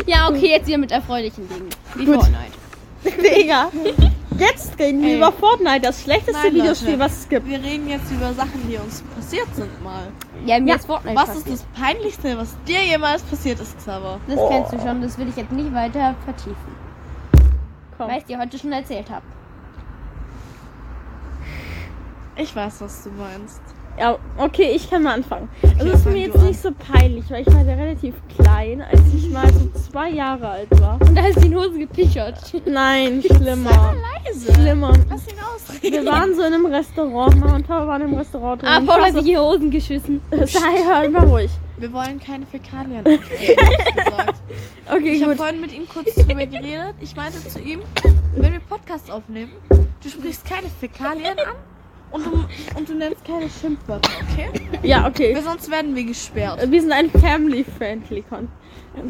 Ja, 0.06 0.28
okay, 0.28 0.48
jetzt 0.50 0.68
wieder 0.68 0.78
mit 0.78 0.92
erfreulichen 0.92 1.48
Dingen. 1.48 1.68
Wie. 1.96 2.06
Fortnite. 2.06 2.52
Digga. 3.38 3.68
Jetzt 4.38 4.78
reden 4.78 5.00
wir 5.02 5.10
Ey. 5.10 5.16
über 5.18 5.30
Fortnite, 5.32 5.80
das 5.80 6.02
schlechteste 6.02 6.32
Nein, 6.32 6.54
Videospiel, 6.54 6.90
Leute. 6.90 7.00
was 7.00 7.18
es 7.20 7.28
gibt. 7.28 7.46
Wir 7.48 7.62
reden 7.62 7.88
jetzt 7.88 8.10
über 8.10 8.32
Sachen, 8.34 8.68
die 8.68 8.76
uns 8.76 9.02
passiert 9.14 9.46
sind 9.54 9.82
mal. 9.82 10.08
Ja, 10.44 10.58
mir 10.58 10.70
Ja, 10.70 10.74
ist 10.76 10.86
Fortnite 10.86 11.16
Was 11.16 11.26
passiert. 11.26 11.46
ist 11.48 11.64
das 11.72 11.80
Peinlichste, 11.82 12.36
was 12.38 12.56
dir 12.66 12.82
jemals 12.84 13.22
passiert 13.22 13.60
ist, 13.60 13.76
Xaver? 13.78 14.18
Das 14.26 14.40
kennst 14.48 14.72
du 14.72 14.80
schon, 14.80 15.02
das 15.02 15.18
will 15.18 15.28
ich 15.28 15.36
jetzt 15.36 15.52
nicht 15.52 15.72
weiter 15.72 16.14
vertiefen. 16.24 16.74
Komm. 17.96 18.08
Weil 18.08 18.18
ich 18.18 18.24
dir 18.24 18.38
heute 18.38 18.58
schon 18.58 18.72
erzählt 18.72 19.08
habe. 19.10 19.24
Ich 22.36 22.54
weiß, 22.56 22.80
was 22.80 23.04
du 23.04 23.10
meinst. 23.10 23.60
Ja, 23.96 24.18
okay, 24.38 24.72
ich 24.74 24.90
kann 24.90 25.04
mal 25.04 25.14
anfangen. 25.14 25.48
Also 25.78 25.92
es 25.92 26.00
ist 26.00 26.06
mir 26.06 26.26
jetzt 26.26 26.42
nicht 26.42 26.60
so 26.60 26.70
peinlich, 26.72 27.30
weil 27.30 27.42
ich 27.42 27.54
war 27.54 27.62
ja 27.62 27.74
relativ 27.74 28.14
klein, 28.36 28.82
als 28.82 29.00
ich 29.16 29.30
mal 29.30 29.46
so 29.52 29.70
zwei 29.78 30.10
Jahre 30.10 30.48
alt 30.48 30.80
war. 30.80 31.00
Und 31.00 31.16
da 31.16 31.26
ist 31.28 31.42
die 31.44 31.54
Hose 31.54 31.78
gepichert. 31.78 32.36
Nein, 32.66 33.22
schlimmer. 33.26 33.94
Leise. 34.24 34.52
Schlimmer. 34.52 34.92
Lass 35.08 35.28
ihn 35.28 35.38
ausreden. 35.38 35.92
Wir 35.92 36.06
waren 36.06 36.34
so 36.34 36.42
in 36.42 36.54
einem 36.54 36.66
Restaurant, 36.66 37.38
Mama 37.38 37.54
und 37.54 37.66
Papa 37.68 37.86
waren 37.86 38.02
im 38.02 38.14
Restaurant 38.14 38.62
drin. 38.62 38.68
Ah, 38.68 38.80
Paul 38.80 39.00
war 39.00 39.06
hat 39.06 39.12
sich 39.14 39.24
die 39.24 39.38
Hosen 39.38 39.70
geschissen. 39.70 40.20
Sei, 40.30 40.82
hör 40.84 41.08
mal 41.08 41.28
ruhig. 41.28 41.50
Wir 41.78 41.92
wollen 41.92 42.18
keine 42.18 42.46
Fäkalien. 42.46 43.04
Okay, 44.90 45.10
Ich 45.12 45.22
habe 45.22 45.36
vorhin 45.36 45.60
mit 45.60 45.72
ihm 45.72 45.88
kurz 45.88 46.14
drüber 46.14 46.46
geredet. 46.46 46.94
Ich 47.00 47.14
meinte 47.14 47.38
zu 47.46 47.60
ihm, 47.60 47.80
wenn 48.36 48.52
wir 48.52 48.60
Podcast 48.60 49.10
aufnehmen, 49.10 49.52
du 49.70 50.08
sprichst 50.08 50.44
keine 50.48 50.68
Fäkalien 50.80 51.38
an 51.38 51.73
und 52.14 52.24
du, 52.26 52.78
und 52.78 52.88
du 52.88 52.94
nennst 52.94 53.24
keine 53.24 53.48
Schimpfwörter, 53.50 54.08
okay? 54.22 54.48
Ja, 54.82 55.06
okay. 55.06 55.34
Weil 55.34 55.42
sonst 55.42 55.70
werden 55.70 55.94
wir 55.94 56.04
gesperrt. 56.04 56.60
Wir 56.70 56.80
sind 56.80 56.92
ein 56.92 57.10
family-friendly 57.10 58.22
Con. 58.28 58.48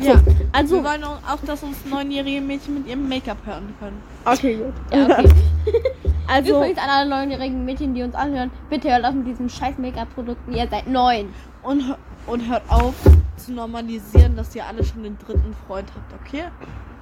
So, 0.00 0.08
Ja. 0.12 0.20
also, 0.52 0.76
Wir 0.76 0.84
wollen 0.90 1.04
auch, 1.04 1.38
dass 1.46 1.62
uns 1.62 1.76
neunjährige 1.84 2.40
Mädchen 2.40 2.74
mit 2.74 2.86
ihrem 2.88 3.08
Make-up 3.08 3.36
hören 3.44 3.74
können. 3.78 4.02
okay, 4.24 4.56
gut. 4.56 4.72
Ja, 4.92 5.18
okay. 5.18 5.28
Also, 6.26 6.56
Übrigens 6.56 6.78
an 6.78 6.88
alle 6.88 7.10
neunjährigen 7.10 7.66
Mädchen, 7.66 7.92
die 7.94 8.02
uns 8.02 8.14
anhören, 8.14 8.50
bitte 8.70 8.90
hört 8.90 9.04
auf 9.04 9.12
mit 9.12 9.26
diesen 9.26 9.50
scheiß 9.50 9.76
Make-up-Produkten. 9.76 10.54
Ihr 10.54 10.66
seid 10.70 10.86
neun. 10.86 11.28
Und, 11.62 11.82
hö- 11.82 11.96
und 12.26 12.48
hört 12.48 12.62
auf 12.70 12.94
zu 13.36 13.52
normalisieren, 13.52 14.34
dass 14.34 14.54
ihr 14.56 14.64
alle 14.64 14.82
schon 14.82 15.02
den 15.02 15.18
dritten 15.18 15.54
Freund 15.66 15.86
habt, 15.94 16.14
okay? 16.26 16.44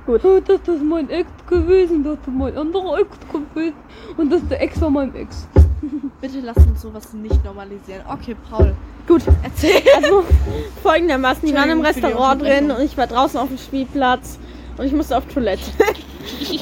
Gut. 0.07 0.23
Das 0.25 0.61
ist 0.69 0.83
mein 0.83 1.09
Ex 1.11 1.29
gewesen, 1.49 2.05
das 2.05 2.15
ist 2.15 2.29
mein 2.29 2.57
anderer 2.57 2.99
Ex 2.99 3.09
gewesen 3.33 3.75
und 4.17 4.31
das 4.33 4.43
ist 4.43 4.51
der 4.51 4.63
Ex 4.63 4.79
von 4.79 4.93
meinem 4.93 5.15
Ex. 5.15 5.49
Bitte 6.21 6.41
lasst 6.41 6.67
uns 6.67 6.83
sowas 6.83 7.13
nicht 7.13 7.45
normalisieren. 7.45 8.03
Okay, 8.09 8.37
Paul, 8.49 8.75
Gut. 9.07 9.23
erzähl. 9.43 9.83
Also, 9.97 10.25
folgendermaßen, 10.83 11.49
die 11.49 11.55
waren 11.55 11.71
im 11.71 11.81
Restaurant 11.81 12.43
drin 12.43 12.71
und 12.71 12.83
ich 12.83 12.97
war 12.97 13.07
draußen 13.07 13.39
auf 13.39 13.49
dem 13.49 13.59
Spielplatz 13.59 14.39
und 14.77 14.85
ich 14.85 14.93
musste 14.93 15.17
auf 15.17 15.27
Toilette. 15.27 15.71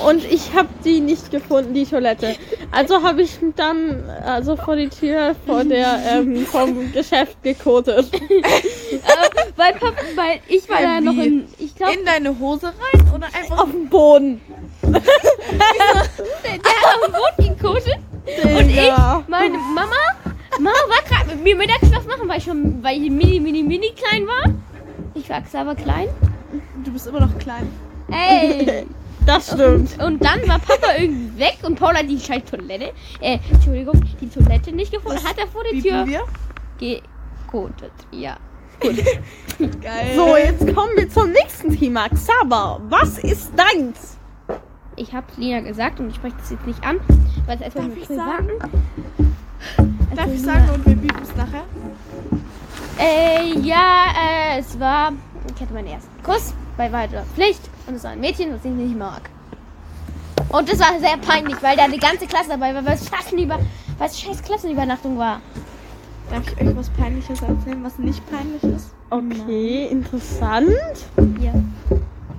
und 0.04 0.24
ich 0.24 0.54
habe 0.54 0.68
die 0.84 1.00
nicht 1.00 1.30
gefunden, 1.30 1.74
die 1.74 1.84
Toilette. 1.84 2.36
Also 2.70 3.02
habe 3.02 3.22
ich 3.22 3.38
dann 3.56 4.04
also 4.24 4.56
vor 4.56 4.76
die 4.76 4.88
Tür 4.88 5.34
vor 5.46 5.64
der 5.64 5.98
ähm, 6.08 6.46
vom 6.46 6.92
Geschäft 6.92 7.42
gekotet. 7.42 8.06
weil, 9.56 9.72
Papa, 9.74 9.96
weil 10.14 10.40
ich 10.48 10.68
war 10.68 10.80
Äh, 10.80 10.82
da 10.82 11.00
noch 11.00 11.16
in. 11.16 11.46
Ich 11.58 11.74
glaube, 11.74 11.94
In 11.94 12.04
deine 12.04 12.38
Hose 12.38 12.66
rein 12.68 13.12
oder 13.14 13.26
einfach 13.26 13.58
Auf 13.58 13.70
dem 13.70 13.88
Boden. 13.88 14.40
der 14.82 14.94
hat 14.94 17.04
am 17.04 17.12
Boden 17.12 17.56
gekotet. 17.56 17.96
Und 18.44 18.68
ich, 18.70 18.92
meine 19.28 19.58
Mama, 19.58 19.96
Mama 20.58 20.76
war 20.88 21.02
gerade 21.08 21.34
mit 21.34 21.44
mir 21.44 21.56
Mittagsschlaf 21.56 22.06
machen, 22.06 22.28
weil 22.28 22.38
ich 22.38 22.44
schon, 22.44 22.82
weil 22.82 23.02
ich 23.02 23.10
mini, 23.10 23.40
mini, 23.40 23.62
mini 23.62 23.92
klein 23.96 24.26
war. 24.26 24.44
Ich 25.14 25.28
war 25.28 25.40
Xaver 25.42 25.74
klein. 25.74 26.08
Du 26.84 26.92
bist 26.92 27.06
immer 27.06 27.20
noch 27.20 27.38
klein. 27.38 27.70
Ey. 28.10 28.86
Das 29.26 29.48
stimmt. 29.48 30.02
Und 30.02 30.24
dann 30.24 30.40
war 30.48 30.58
Papa 30.58 30.94
irgendwie 30.98 31.38
weg 31.38 31.58
und 31.62 31.78
Paul 31.78 31.94
hat 31.94 32.08
die 32.08 32.18
scheiß 32.18 32.42
Toilette, 32.50 32.92
äh, 33.20 33.38
Entschuldigung, 33.52 34.02
die 34.20 34.28
Toilette 34.28 34.72
nicht 34.72 34.92
gefunden. 34.92 35.22
Hat 35.22 35.38
er 35.38 35.46
vor 35.46 35.62
der 35.64 35.80
Tür 35.80 36.06
wir? 36.06 36.24
gekotet. 36.78 37.92
Ja. 38.10 38.36
Geil. 38.80 40.16
So, 40.16 40.36
jetzt 40.36 40.74
kommen 40.74 40.92
wir 40.96 41.08
zum 41.10 41.30
nächsten 41.32 41.76
Thema. 41.78 42.08
Xaber, 42.08 42.80
was 42.88 43.18
ist 43.18 43.52
deins? 43.54 44.16
Ich 44.96 45.12
habe 45.12 45.26
Lina 45.36 45.60
gesagt 45.60 46.00
und 46.00 46.08
ich 46.10 46.16
spreche 46.16 46.36
das 46.38 46.50
jetzt 46.50 46.66
nicht 46.66 46.82
an, 46.82 46.98
weil 47.46 47.56
es 47.58 47.62
einfach 47.62 47.80
Darf 47.80 47.96
ich 47.96 48.08
sagen? 48.08 48.48
ist. 48.48 50.16
Darf 50.16 50.18
Also 50.26 50.32
ich 50.34 50.42
sagen 50.42 50.70
und 50.74 50.86
wir 50.86 50.96
biepen 50.96 51.22
es 51.22 51.36
nachher? 51.36 51.64
Äh, 52.98 53.58
ja, 53.60 54.06
äh, 54.56 54.58
es 54.60 54.78
war. 54.80 55.12
Ich 55.54 55.60
hatte 55.60 55.72
meinen 55.74 55.88
ersten 55.88 56.22
Kuss 56.22 56.54
bei 56.76 56.90
weiter 56.90 57.24
Pflicht 57.34 57.69
und 57.90 57.96
es 57.96 58.04
war 58.04 58.12
ein 58.12 58.20
Mädchen, 58.20 58.52
was 58.54 58.64
ich 58.64 58.70
nicht 58.70 58.96
mag. 58.96 59.28
Und 60.48 60.68
das 60.68 60.78
war 60.78 60.98
sehr 60.98 61.16
peinlich, 61.18 61.56
weil 61.62 61.76
da 61.76 61.88
die 61.88 61.98
ganze 61.98 62.26
Klasse 62.26 62.50
dabei 62.50 62.74
war, 62.74 62.84
weil 62.84 62.94
es 62.94 63.04
Klassenüber, 63.04 63.58
weil 63.98 64.08
es 64.08 64.18
scheiß 64.20 64.42
Klassenübernachtung 64.42 65.18
war. 65.18 65.40
Darf 66.30 66.42
ich 66.46 66.66
euch 66.66 66.76
was 66.76 66.88
Peinliches 66.90 67.42
erzählen, 67.42 67.82
was 67.82 67.98
nicht 67.98 68.22
peinlich 68.30 68.62
ist? 68.62 68.94
Okay, 69.10 69.88
interessant. 69.90 70.70
Ja. 71.40 71.52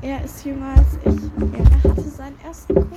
Er 0.02 0.24
ist 0.24 0.46
jünger 0.46 0.74
als 0.76 0.98
ich. 1.06 1.22
Er 1.60 1.90
hatte 1.92 2.02
seinen 2.10 2.40
ersten 2.46 2.76
Kuss 2.76 2.88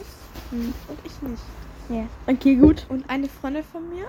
Hm. 0.50 0.72
und 0.88 0.98
ich 1.04 1.28
nicht. 1.28 1.42
Ja. 1.88 2.04
Okay, 2.32 2.54
gut. 2.54 2.86
Und 2.88 3.08
eine 3.10 3.28
Freundin 3.28 3.64
von 3.64 3.82
mir 3.88 4.06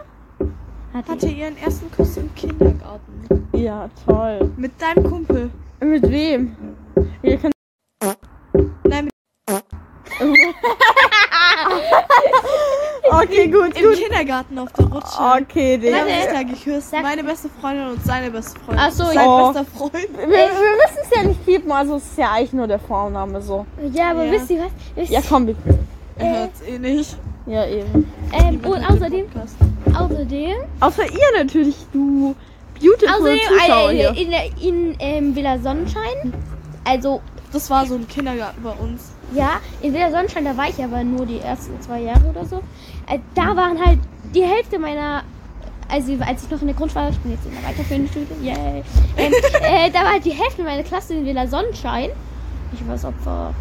Hatte, 0.93 1.12
hatte 1.12 1.27
ihren 1.27 1.58
ersten 1.58 1.91
Kuss 1.91 2.15
im 2.17 2.34
Kindergarten. 2.36 3.47
Ja, 3.53 3.89
toll. 4.05 4.51
Mit 4.55 4.73
deinem 4.79 5.03
Kumpel. 5.10 5.49
Mit 5.81 6.03
wem? 6.10 6.55
Nein, 6.95 7.08
mit 7.23 7.54
okay, 13.12 13.47
gut, 13.47 13.75
im 13.77 13.84
gut. 13.89 13.95
Kindergarten 13.97 14.58
auf 14.60 14.71
der 14.73 14.86
Rutsche. 14.86 15.17
Okay, 15.41 15.79
Wir 15.81 15.95
haben 15.99 16.08
Digga. 16.08 16.21
sich 16.21 16.31
da 16.31 16.43
geküsst. 16.43 16.91
Sag- 16.91 17.03
Meine 17.03 17.23
beste 17.23 17.49
Freundin 17.62 17.88
und 17.89 18.03
seine 18.05 18.31
beste 18.31 18.60
Freundin. 18.60 18.86
Ach 18.88 18.91
so, 18.91 19.03
Sein 19.05 19.15
ja. 19.15 19.51
bester 19.51 19.65
Freund. 19.77 19.93
Wir, 19.93 20.27
wir 20.27 20.38
müssen 20.38 20.99
es 21.03 21.10
ja 21.15 21.23
nicht 21.23 21.45
piepen, 21.45 21.71
also 21.71 21.95
es 21.97 22.05
ist 22.05 22.17
ja 22.17 22.31
eigentlich 22.31 22.53
nur 22.53 22.67
der 22.67 22.79
Vorname 22.79 23.41
so. 23.41 23.65
ja, 23.93 24.12
aber 24.12 24.23
Ja. 24.25 24.31
wisst 24.31 24.49
ihr 24.49 24.60
was? 24.63 24.71
Wisst 24.95 25.12
Ja, 25.12 25.21
komm, 25.27 25.47
wir- 25.47 25.55
Er 26.17 26.39
hört's 26.39 26.62
eh 26.62 26.79
nicht. 26.79 27.17
ja 27.45 27.65
eben. 27.67 28.12
ähm, 28.34 28.60
und 28.63 28.79
hört 28.79 28.89
außerdem, 28.91 29.25
außerdem, 29.93 30.55
Außer 30.79 31.03
ihr 31.03 31.38
natürlich, 31.38 31.75
du 31.93 32.36
beautiful 32.81 33.10
außerdem 33.10 33.39
Zuschauer 33.47 33.91
äh, 33.91 33.95
hier. 33.95 34.10
in, 34.17 34.31
der- 34.31 34.58
in 34.62 34.95
ähm, 34.99 35.36
Villa 35.36 35.58
Sonnenschein, 35.60 36.34
also 36.84 37.21
Das 37.53 37.69
war 37.69 37.86
so 37.86 37.95
ein 37.95 38.08
Kindergarten 38.08 38.62
bei 38.63 38.71
uns. 38.71 39.12
Ja, 39.33 39.59
in 39.81 39.93
Villa 39.93 40.11
Sonnenschein, 40.11 40.45
da 40.45 40.55
war 40.55 40.69
ich 40.69 40.81
aber 40.83 41.03
nur 41.03 41.25
die 41.25 41.39
ersten 41.39 41.79
zwei 41.81 42.01
Jahre 42.01 42.25
oder 42.29 42.45
so. 42.45 42.57
Äh, 43.07 43.19
da 43.33 43.55
waren 43.55 43.83
halt 43.83 43.99
die 44.33 44.43
Hälfte 44.43 44.77
meiner, 44.79 45.23
also 45.89 46.13
als 46.25 46.43
ich 46.43 46.49
noch 46.51 46.61
in 46.61 46.67
der 46.67 46.75
Grundschule 46.75 47.05
war, 47.05 47.11
ich 47.11 47.19
bin 47.19 47.31
jetzt 47.31 47.45
in 47.45 47.51
der 47.53 47.63
weiterführenden 47.67 48.13
Schule, 48.13 48.27
yay. 48.41 48.83
Ähm, 49.17 49.33
äh, 49.61 49.89
da 49.91 49.99
war 50.03 50.11
halt 50.13 50.25
die 50.25 50.31
Hälfte 50.31 50.63
meiner 50.63 50.83
Klasse 50.83 51.15
in 51.15 51.25
Villa 51.25 51.47
Sonnenschein. 51.47 52.09
Ich 52.73 52.85
war 52.88 52.93
das 52.95 53.05
Opfer. 53.05 53.53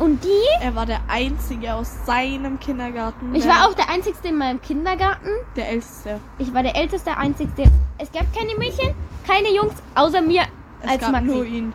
Und 0.00 0.24
die, 0.24 0.28
Er 0.64 0.74
war 0.74 0.86
der 0.86 0.98
Einzige 1.08 1.72
aus 1.74 1.88
seinem 2.04 2.58
Kindergarten. 2.58 3.34
ich 3.34 3.44
der- 3.44 3.52
war 3.54 3.68
auch 3.68 3.74
der 3.74 3.88
Einzigste 3.88 4.28
in 4.28 4.36
meinem 4.38 4.60
Kindergarten. 4.60 5.28
der 5.56 5.68
Älteste. 5.70 6.18
Ich 6.38 6.52
war 6.52 6.62
der 6.64 6.74
Älteste, 6.76 7.10
der 7.10 7.18
Einzigste. 7.18 7.62
Es 7.98 8.10
gab 8.10 8.24
keine 8.34 8.56
Mädchen, 8.58 8.90
keine 9.26 9.54
Jungs, 9.54 9.74
außer 9.94 10.20
mir 10.20 10.42
Es 10.82 10.90
als 10.90 11.00
gab 11.00 11.12
Maxi. 11.12 11.26
nur 11.26 11.44
ihn. 11.44 11.72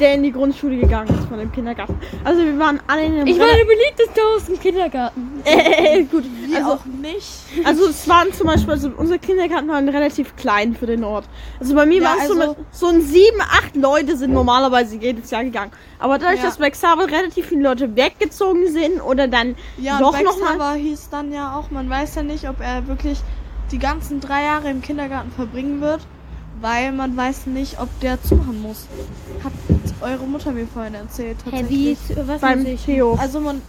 Der 0.00 0.14
in 0.14 0.22
die 0.22 0.32
Grundschule 0.32 0.76
gegangen 0.78 1.08
ist 1.14 1.28
von 1.28 1.38
dem 1.38 1.52
Kindergarten. 1.52 1.94
Also 2.24 2.42
wir 2.42 2.58
waren 2.58 2.80
alle 2.88 3.04
in 3.04 3.12
einem 3.14 3.26
Ich 3.26 3.38
war 3.38 3.46
der 3.46 3.64
beliebteste 3.64 4.20
aus 4.36 4.44
dem 4.46 4.58
Kindergarten. 4.58 5.40
äh, 5.44 6.02
gut. 6.04 6.24
Wir 6.46 6.56
Also, 6.58 6.72
auch 6.72 6.84
nicht. 6.84 7.28
also 7.64 7.86
es 7.88 8.08
waren 8.08 8.32
zum 8.32 8.46
Beispiel, 8.48 8.70
also 8.72 8.90
unser 8.96 9.18
Kindergarten 9.18 9.68
war 9.68 9.80
relativ 9.82 10.34
klein 10.36 10.74
für 10.74 10.86
den 10.86 11.04
Ort. 11.04 11.24
Also 11.60 11.74
bei 11.74 11.86
mir 11.86 12.02
Ja, 12.02 12.08
waren 12.10 12.18
es 12.20 12.28
so, 12.28 12.34
also- 12.40 12.48
mit, 12.54 12.58
so 12.72 12.86
ein 12.88 13.00
sieben, 13.02 13.40
acht 13.40 13.76
Leute 13.76 14.16
sind 14.16 14.32
normalerweise 14.32 14.96
jedes 14.96 15.30
Jahr 15.30 15.44
gegangen. 15.44 15.72
Aber 15.98 16.18
dadurch, 16.18 16.38
Ja. 16.40 16.46
dass 16.46 16.58
bei 16.58 16.70
Xaver 16.70 17.06
relativ 17.06 17.46
viele 17.46 17.62
Leute 17.62 17.94
weggezogen 17.96 18.68
sind 18.72 19.00
oder 19.00 19.28
dann 19.28 19.54
Ja, 19.78 19.98
doch 19.98 20.18
und 20.18 20.24
noch 20.24 20.38
mal 20.38 20.56
Backstabber 20.58 20.74
hieß 20.74 21.08
dann 21.10 21.32
ja 21.32 21.56
auch, 21.56 21.70
man 21.70 21.88
weiß 21.88 22.14
ja 22.16 22.22
nicht, 22.22 22.48
ob 22.48 22.60
er 22.60 22.86
wirklich 22.88 23.18
die 23.70 23.78
ganzen 23.78 24.20
drei 24.20 24.44
Jahre 24.44 24.68
im 24.70 24.82
Kindergarten 24.82 25.30
verbringen 25.30 25.80
wird, 25.80 26.00
weil 26.62 26.92
man 26.92 27.16
weiß 27.16 27.46
nicht, 27.46 27.78
ob 27.80 27.88
der 28.00 28.22
zuhören 28.22 28.62
muss. 28.62 28.86
Hat 29.44 29.52
eure 30.00 30.24
Mutter 30.24 30.52
mir 30.52 30.66
vorhin 30.66 30.94
erzählt, 30.94 31.36
Hä, 31.50 31.64
wie? 31.68 31.96
Was 32.26 32.40
beim 32.40 32.64
ich? 32.64 32.84
Theo. 32.84 33.14
Also 33.20 33.40
man... 33.40 33.60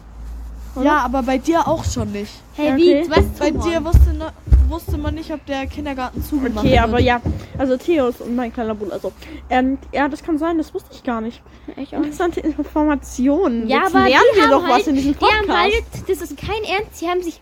Ja, 0.81 0.99
aber 0.99 1.21
bei 1.21 1.37
dir 1.37 1.67
auch 1.67 1.83
schon 1.85 2.11
nicht. 2.11 2.31
Hey, 2.55 2.75
wie? 2.77 2.97
Okay. 2.97 3.05
Was? 3.09 3.25
Bei 3.37 3.51
dir 3.51 3.83
wusste, 3.85 4.11
ne, 4.13 4.31
wusste 4.69 4.97
man 4.97 5.13
nicht, 5.13 5.31
ob 5.31 5.45
der 5.45 5.67
Kindergarten 5.67 6.23
zugemacht 6.23 6.65
Okay, 6.65 6.71
wird. 6.71 6.83
aber 6.83 6.99
ja, 6.99 7.21
also 7.59 7.77
Theo 7.77 8.07
ist 8.07 8.25
mein 8.27 8.51
kleiner 8.51 8.73
Bruder. 8.73 8.93
Also, 8.93 9.11
ähm, 9.51 9.77
ja, 9.91 10.07
das 10.09 10.23
kann 10.23 10.39
sein, 10.39 10.57
das 10.57 10.73
wusste 10.73 10.89
ich 10.93 11.03
gar 11.03 11.21
nicht. 11.21 11.43
Ich 11.77 11.89
auch. 11.89 11.97
Interessante 11.97 12.39
Informationen. 12.39 13.67
Ja, 13.67 13.83
Jetzt 13.83 13.95
aber 13.95 14.09
lernen 14.09 14.23
wir 14.35 14.47
doch 14.47 14.63
halt, 14.63 14.79
was 14.81 14.87
in 14.87 14.95
diesem 14.95 15.13
Die 15.13 15.25
haben 15.25 15.45
Podcast. 15.45 15.59
halt, 15.59 16.09
das 16.09 16.21
ist 16.21 16.37
kein 16.37 16.63
Ernst, 16.63 16.97
sie 16.97 17.07
haben 17.07 17.21
sich, 17.21 17.39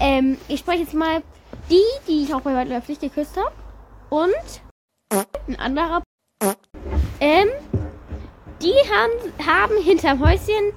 ähm, 0.00 0.38
ich 0.48 0.60
spreche 0.60 0.84
jetzt 0.84 0.94
mal, 0.94 1.22
die, 1.70 1.82
die 2.08 2.22
ich 2.22 2.34
auch 2.34 2.40
bei 2.40 2.80
Pflicht 2.80 3.02
geküsst 3.02 3.36
habe 3.36 3.52
und 4.12 4.60
ein 5.48 5.58
anderer, 5.58 6.02
ähm, 7.18 7.48
die 8.60 8.74
haben, 8.92 9.46
haben 9.46 9.82
hinterm 9.82 10.20
Häuschen 10.20 10.72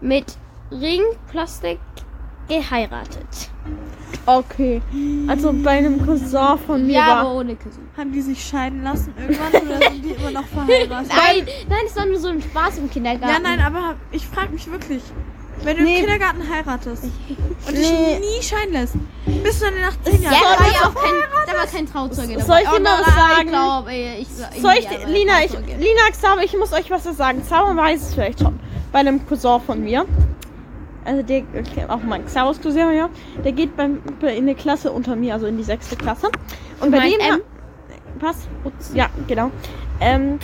mit 0.00 0.36
Ringplastik 0.72 1.78
geheiratet. 2.48 3.50
Okay. 4.26 4.82
Also 5.28 5.52
bei 5.52 5.78
einem 5.78 6.04
Cousin 6.04 6.58
von 6.66 6.86
mir 6.86 6.94
Ja, 6.94 7.06
war. 7.06 7.16
aber 7.20 7.34
ohne 7.34 7.54
Küssen. 7.54 7.88
Haben 7.96 8.12
die 8.12 8.20
sich 8.20 8.44
scheiden 8.44 8.82
lassen 8.82 9.14
irgendwann 9.16 9.62
oder 9.62 9.90
sind 9.90 10.04
die 10.04 10.10
immer 10.10 10.30
noch 10.32 10.46
verheiratet? 10.48 11.08
Nein, 11.08 11.46
nein, 11.68 11.82
es 11.86 11.96
war 11.96 12.06
nur 12.06 12.18
so 12.18 12.28
ein 12.28 12.42
Spaß 12.42 12.78
im 12.78 12.90
Kindergarten. 12.90 13.32
Ja, 13.32 13.38
nein, 13.40 13.60
aber 13.60 13.94
ich 14.10 14.26
frage 14.26 14.52
mich 14.52 14.68
wirklich, 14.70 15.02
wenn 15.62 15.76
du 15.76 15.82
Nee. 15.82 15.98
im 16.00 16.06
Kindergarten 16.06 16.48
heiratest 16.48 17.04
und 17.04 17.76
dich 17.76 17.90
Nee. 17.90 18.18
nie 18.18 18.42
scheiden 18.42 18.72
lässt, 18.72 18.94
bist 19.42 19.60
du 19.60 19.66
dann 19.66 19.80
nach 19.80 19.96
zehn 20.02 20.22
Ja, 20.22 20.32
Jahren 20.32 20.42
da 20.42 20.64
war 20.64 20.66
ja 20.66 20.72
verheiratet? 20.72 20.96
auch 20.96 21.02
kein, 21.02 21.46
da 21.46 21.58
war 21.58 21.66
kein 21.66 21.86
Trauzeuge 21.86 22.32
dabei. 22.34 22.44
Soll 22.44 22.58
ich 22.62 22.68
dir 22.68 22.76
Oh, 22.76 22.82
nein, 22.82 22.92
was 23.04 23.14
sagen? 23.14 23.40
Ich 23.44 23.48
glaube, 23.48 23.92
ich, 23.92 24.20
ich, 24.56 24.62
Soll 24.62 24.72
ich, 24.78 24.84
ja, 24.84 25.06
Lina, 25.06 25.32
ich. 25.44 25.52
Lina, 25.52 26.10
Xaver, 26.12 26.42
ich 26.44 26.56
muss 26.56 26.72
euch 26.72 26.90
was 26.90 27.04
sagen. 27.04 27.42
Xaver 27.42 27.76
weiß 27.76 28.02
es 28.02 28.14
vielleicht 28.14 28.40
schon. 28.40 28.58
Bei 28.92 28.98
einem 29.00 29.26
Cousin 29.26 29.60
von 29.60 29.82
mir. 29.82 30.04
Also 31.04 31.22
der, 31.22 31.42
okay, 31.58 31.86
auch 31.88 32.02
mein 32.02 32.26
Xavers 32.26 32.60
Cousin, 32.60 32.92
ja. 32.94 33.08
Der 33.44 33.52
geht 33.52 33.76
beim, 33.76 34.02
bei, 34.20 34.34
in 34.36 34.44
eine 34.44 34.54
Klasse 34.54 34.92
unter 34.92 35.16
mir, 35.16 35.34
also 35.34 35.46
in 35.46 35.56
die 35.56 35.64
sechste 35.64 35.96
Klasse. 35.96 36.28
Und 36.80 36.90
bei 36.90 36.98
meinst 36.98 37.20
dem... 37.20 37.34
M? 37.36 37.40
Was? 38.20 38.36
Ja, 38.92 39.08
genau. 39.26 39.50
Ähm, 40.00 40.38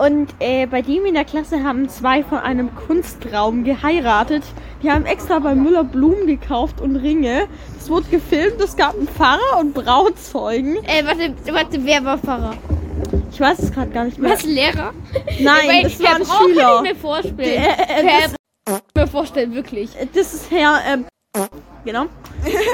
und 0.00 0.28
äh, 0.38 0.66
bei 0.66 0.80
dem 0.80 1.04
in 1.04 1.12
der 1.12 1.26
Klasse 1.26 1.62
haben 1.62 1.88
zwei 1.90 2.24
von 2.24 2.38
einem 2.38 2.74
Kunstraum 2.74 3.64
geheiratet. 3.64 4.42
Die 4.82 4.90
haben 4.90 5.04
extra 5.04 5.40
bei 5.40 5.54
Müller 5.54 5.84
Blumen 5.84 6.26
gekauft 6.26 6.80
und 6.80 6.96
Ringe. 6.96 7.46
Es 7.78 7.90
wurde 7.90 8.08
gefilmt, 8.08 8.58
es 8.62 8.76
gab 8.76 8.94
einen 8.94 9.08
Pfarrer 9.08 9.58
und 9.58 9.74
Brauzeugen. 9.74 10.76
Äh, 10.84 11.04
warte, 11.04 11.34
warte, 11.52 11.84
wer 11.84 12.02
war 12.02 12.16
Pfarrer? 12.16 12.54
Ich 13.30 13.38
weiß 13.38 13.58
es 13.58 13.72
gerade 13.72 13.90
gar 13.90 14.04
nicht 14.04 14.16
mehr. 14.16 14.32
Was, 14.32 14.44
Lehrer? 14.44 14.94
Nein, 15.38 15.68
Weil 15.68 15.82
das 15.82 16.02
war 16.02 16.16
ein 16.16 16.24
Schüler. 16.24 16.62
kann 16.62 16.84
ich 16.86 16.92
mir 16.92 16.98
vorstellen. 16.98 17.36
Der, 17.36 17.90
äh, 17.90 18.06
Herr 18.06 18.30
mir 18.94 19.06
vorstellen, 19.06 19.54
wirklich. 19.54 19.90
Das 20.14 20.32
ist 20.32 20.50
Herr, 20.50 20.80
ähm, 20.90 21.04
genau. 21.84 22.06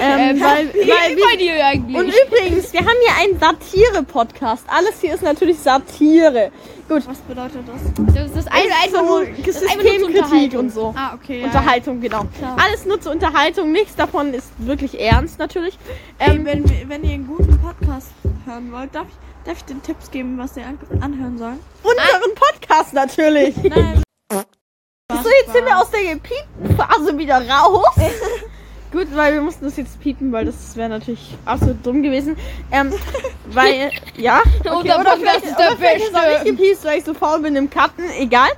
Ähm, 0.00 0.40
weil, 0.40 0.68
weil 0.74 1.16
Wie 1.16 1.20
bei 1.20 1.36
dir 1.36 1.66
eigentlich. 1.66 1.96
und 1.96 2.06
übrigens, 2.06 2.72
wir 2.72 2.80
haben 2.80 2.88
hier 3.04 3.24
einen 3.24 3.40
Satire-Podcast. 3.40 4.64
Alles 4.68 5.00
hier 5.00 5.14
ist 5.14 5.22
natürlich 5.22 5.58
Satire. 5.58 6.52
Gut. 6.88 7.02
Was 7.08 7.18
bedeutet 7.18 7.62
das? 7.66 8.14
das 8.14 8.44
ist 8.44 8.52
ein, 8.52 8.62
einfach 8.84 9.00
so 9.00 9.04
nur, 9.04 9.26
das 9.44 9.56
ist 9.56 9.62
einfach 9.64 9.82
nur 9.82 9.84
zur 9.84 9.98
Systemkritik 9.98 10.14
Unterhaltung. 10.22 10.60
und 10.60 10.70
so. 10.72 10.94
Ah, 10.96 11.14
okay. 11.14 11.40
Ja, 11.40 11.46
Unterhaltung, 11.46 12.00
genau. 12.00 12.26
Alles 12.62 12.84
nur 12.86 13.00
zur 13.00 13.10
Unterhaltung. 13.12 13.72
Nichts 13.72 13.96
davon 13.96 14.32
ist 14.34 14.48
wirklich 14.58 15.00
ernst, 15.00 15.38
natürlich. 15.40 15.76
Ja. 16.20 16.26
Ähm, 16.32 16.44
wenn, 16.44 16.68
wir- 16.68 16.88
wenn 16.88 17.02
ihr 17.02 17.14
einen 17.14 17.26
guten 17.26 17.58
Podcast 17.60 18.08
hören 18.44 18.70
wollt, 18.70 18.94
darf 18.94 19.06
ich, 19.08 19.46
darf 19.46 19.56
ich 19.58 19.64
den 19.64 19.82
Tipps 19.82 20.10
geben, 20.12 20.38
was 20.38 20.56
ihr 20.56 20.64
an, 20.64 20.78
anhören 21.00 21.36
sollen? 21.38 21.58
unseren 21.82 22.34
Podcast 22.36 22.92
natürlich. 22.94 23.56
Nein. 23.64 24.02
So, 24.30 25.30
jetzt 25.40 25.52
sind 25.52 25.64
wir 25.64 25.78
aus 25.78 25.90
der 25.90 26.02
Gepiepen-Phase 26.14 27.16
wieder 27.18 27.40
raus. 27.48 27.84
Gut, 28.92 29.08
weil 29.14 29.34
wir 29.34 29.42
mussten 29.42 29.64
das 29.64 29.76
jetzt 29.76 30.00
piepen, 30.00 30.32
weil 30.32 30.46
das 30.46 30.76
wäre 30.76 30.88
natürlich 30.88 31.36
absolut 31.44 31.84
dumm 31.84 32.02
gewesen. 32.02 32.36
Ähm, 32.70 32.92
weil, 33.46 33.90
ja. 34.16 34.40
Okay, 34.60 34.70
oder 34.70 34.94
Podcast 34.96 35.18
vielleicht, 35.18 35.44
ist 35.44 35.58
der 35.58 35.68
oder 35.68 35.76
vielleicht 35.76 36.04
ist 36.04 36.12
nicht 36.12 36.44
gepiest, 36.56 36.84
weil 36.84 36.98
ich 36.98 37.04
so 37.04 37.14
faul 37.14 37.40
bin 37.40 37.56
im 37.56 37.68
Cutten. 37.68 38.04
Egal. 38.18 38.48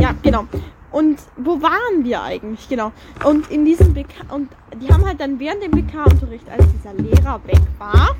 Ja, 0.00 0.14
genau. 0.22 0.46
Und 0.90 1.18
wo 1.36 1.60
waren 1.62 2.04
wir 2.04 2.22
eigentlich? 2.22 2.68
Genau. 2.68 2.92
Und 3.24 3.50
in 3.50 3.64
diesem 3.64 3.92
BK, 3.92 4.32
und 4.34 4.50
die 4.80 4.92
haben 4.92 5.04
halt 5.06 5.20
dann 5.20 5.38
während 5.38 5.62
dem 5.62 5.70
BK-Unterricht, 5.70 6.48
als 6.50 6.64
dieser 6.72 6.94
Lehrer 6.94 7.40
weg 7.44 7.60
war, 7.78 8.16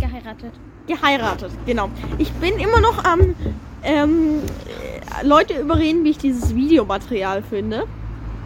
Geheiratet. 0.00 0.52
geheiratet. 0.86 1.52
Genau. 1.66 1.90
Ich 2.18 2.32
bin 2.32 2.58
immer 2.58 2.80
noch 2.80 3.04
am 3.04 3.34
ähm, 3.82 4.40
äh, 5.20 5.26
Leute 5.26 5.60
überreden, 5.60 6.04
wie 6.04 6.10
ich 6.10 6.18
dieses 6.18 6.54
Videomaterial 6.54 7.42
finde. 7.42 7.84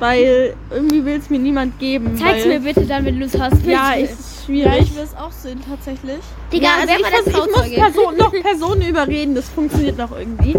Weil 0.00 0.54
irgendwie 0.70 1.04
will 1.04 1.18
es 1.18 1.30
mir 1.30 1.38
niemand 1.38 1.78
geben. 1.78 2.16
Zeig's 2.16 2.44
weil, 2.44 2.58
mir 2.58 2.60
bitte 2.60 2.86
dann, 2.86 3.04
wenn 3.04 3.20
du 3.20 3.26
es 3.26 3.38
hast. 3.38 3.64
Ja, 3.64 3.92
ist 3.92 4.40
Ja, 4.40 4.44
schwierig. 4.46 4.80
ich 4.82 4.96
will 4.96 5.04
es 5.04 5.14
auch 5.16 5.30
sehen, 5.30 5.60
tatsächlich. 5.68 6.18
Digga, 6.52 6.66
ja, 6.66 6.72
also 6.80 6.94
ich, 6.94 7.36
muss, 7.36 7.66
ich 7.66 7.76
muss? 7.76 7.92
Person, 7.92 8.16
noch 8.16 8.32
Personen 8.32 8.82
überreden, 8.88 9.34
das 9.34 9.48
funktioniert 9.50 9.98
noch 9.98 10.10
irgendwie. 10.18 10.56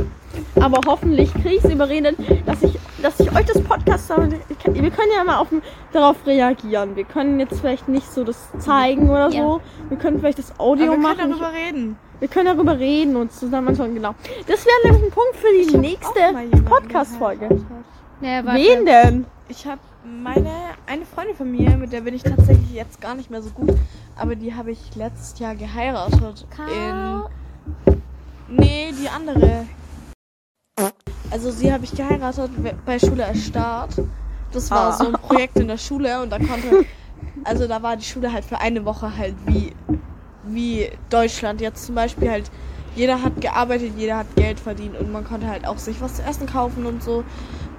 Aber 0.61 0.79
hoffentlich 0.87 1.33
kriege 1.33 1.55
ich 1.55 1.63
es 1.65 1.71
überredet, 1.71 2.15
dass 2.45 2.61
ich, 2.63 2.77
dass 3.01 3.19
ich 3.19 3.35
euch 3.35 3.45
das 3.45 3.61
Podcast 3.63 4.07
sage. 4.07 4.39
Wir 4.65 4.91
können 4.91 5.11
ja 5.15 5.23
mal 5.23 5.37
auf, 5.39 5.47
darauf 5.91 6.15
reagieren. 6.25 6.95
Wir 6.95 7.03
können 7.03 7.39
jetzt 7.39 7.59
vielleicht 7.59 7.89
nicht 7.89 8.09
so 8.13 8.23
das 8.23 8.37
zeigen 8.59 9.09
oder 9.09 9.29
Ja. 9.29 9.41
so. 9.41 9.61
Wir 9.89 9.97
können 9.97 10.19
vielleicht 10.19 10.37
das 10.39 10.57
Audio 10.59 10.85
Aber 10.85 10.93
wir 10.93 10.99
machen. 10.99 11.17
können 11.17 11.31
darüber 11.31 11.51
reden. 11.53 11.97
Wir 12.19 12.27
können 12.27 12.45
darüber 12.45 12.77
reden 12.77 13.15
und 13.15 13.33
zusammen 13.33 13.69
anschauen, 13.69 13.95
genau. 13.95 14.13
Das 14.47 14.63
wäre 14.65 14.75
nämlich 14.93 15.03
ein 15.03 15.11
Punkt 15.11 15.35
für 15.35 15.47
die 15.71 15.77
nächste 15.77 16.19
mal 16.31 16.43
jemanden 16.43 16.65
Podcast-Folge. 16.65 17.49
Naja, 18.21 18.45
warte. 18.45 18.59
Wen 18.59 18.85
denn? 18.85 19.25
Ich 19.49 19.65
habe 19.65 19.81
meine, 20.05 20.49
eine 20.87 21.05
Freundin 21.05 21.35
von 21.35 21.51
mir, 21.51 21.75
mit 21.77 21.91
der 21.91 22.01
bin 22.01 22.13
ich 22.13 22.23
tatsächlich 22.23 22.71
jetzt 22.71 23.01
gar 23.01 23.15
nicht 23.15 23.29
mehr 23.29 23.41
so 23.41 23.49
gut, 23.49 23.73
aber 24.15 24.35
die 24.35 24.53
habe 24.53 24.71
ich 24.71 24.95
letztes 24.95 25.37
Jahr 25.39 25.55
geheiratet. 25.55 26.45
In, 26.57 27.23
nee, 28.47 28.93
die 28.99 29.09
andere. 29.09 29.65
Also 31.29 31.51
sie 31.51 31.71
habe 31.71 31.83
ich 31.83 31.91
geheiratet 31.95 32.51
bei 32.85 32.99
Schule 32.99 33.25
als 33.25 33.45
Start. 33.45 33.91
Das 34.51 34.69
war 34.71 34.89
Ah. 34.89 34.91
so 34.93 35.07
ein 35.07 35.13
Projekt 35.13 35.57
in 35.57 35.67
der 35.67 35.77
Schule 35.77 36.21
und 36.21 36.29
da 36.29 36.37
konnte, 36.37 36.85
also 37.43 37.67
da 37.67 37.81
war 37.81 37.95
die 37.97 38.03
Schule 38.05 38.31
halt 38.31 38.43
für 38.45 38.59
eine 38.59 38.83
Woche 38.85 39.15
halt 39.17 39.35
wie, 39.45 39.73
wie 40.43 40.89
Deutschland. 41.09 41.61
Jetzt 41.61 41.85
zum 41.85 41.95
Beispiel 41.95 42.29
halt, 42.29 42.51
jeder 42.95 43.21
hat 43.21 43.39
gearbeitet, 43.39 43.93
jeder 43.97 44.17
hat 44.17 44.35
Geld 44.35 44.59
verdient 44.59 44.97
und 44.99 45.11
man 45.11 45.23
konnte 45.25 45.47
halt 45.47 45.65
auch 45.65 45.77
sich 45.77 46.01
was 46.01 46.15
zu 46.15 46.23
essen 46.23 46.47
kaufen 46.47 46.85
und 46.85 47.01
so. 47.03 47.23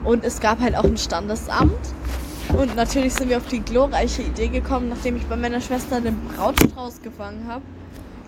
Und 0.05 0.25
es 0.25 0.41
gab 0.41 0.61
halt 0.61 0.77
auch 0.77 0.85
ein 0.85 0.97
Standesamt. 0.97 1.73
Und 2.57 2.75
natürlich 2.77 3.15
sind 3.15 3.29
wir 3.31 3.37
auf 3.39 3.47
die 3.47 3.61
glorreiche 3.61 4.23
Idee 4.23 4.49
gekommen, 4.49 4.89
nachdem 4.89 5.17
ich 5.17 5.25
bei 5.27 5.37
meiner 5.37 5.61
Schwester 5.61 6.01
den 6.01 6.19
Brautstrauß 6.37 7.01
gefangen 7.03 7.47
habe, 7.49 7.63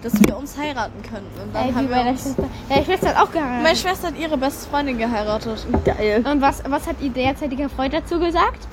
dass 0.03 0.13
wir 0.25 0.37
uns 0.37 0.57
heiraten 0.57 1.03
könnten. 1.03 1.41
Und 1.43 1.55
dann 1.55 1.67
Ey, 1.69 1.73
haben 1.73 1.89
wir 1.89 1.97
meine 1.97 2.11
uns, 2.11 2.23
Schwester. 2.23 2.45
Deine 2.69 2.85
Schwester 2.85 3.09
hat 3.09 3.17
auch 3.17 3.33
geheiratet. 3.33 3.63
meine 3.63 3.77
Schwester 3.77 4.07
hat 4.09 4.19
ihre 4.19 4.37
beste 4.39 4.69
Freundin 4.71 4.99
geheiratet. 4.99 5.67
Geil. 5.85 6.25
Und 6.31 6.41
was, 6.41 6.63
was 6.69 6.87
hat 6.87 6.97
ihr 7.01 7.11
derzeitiger 7.11 7.69
Freund 7.69 7.93
dazu 7.93 8.19
gesagt? 8.21 8.67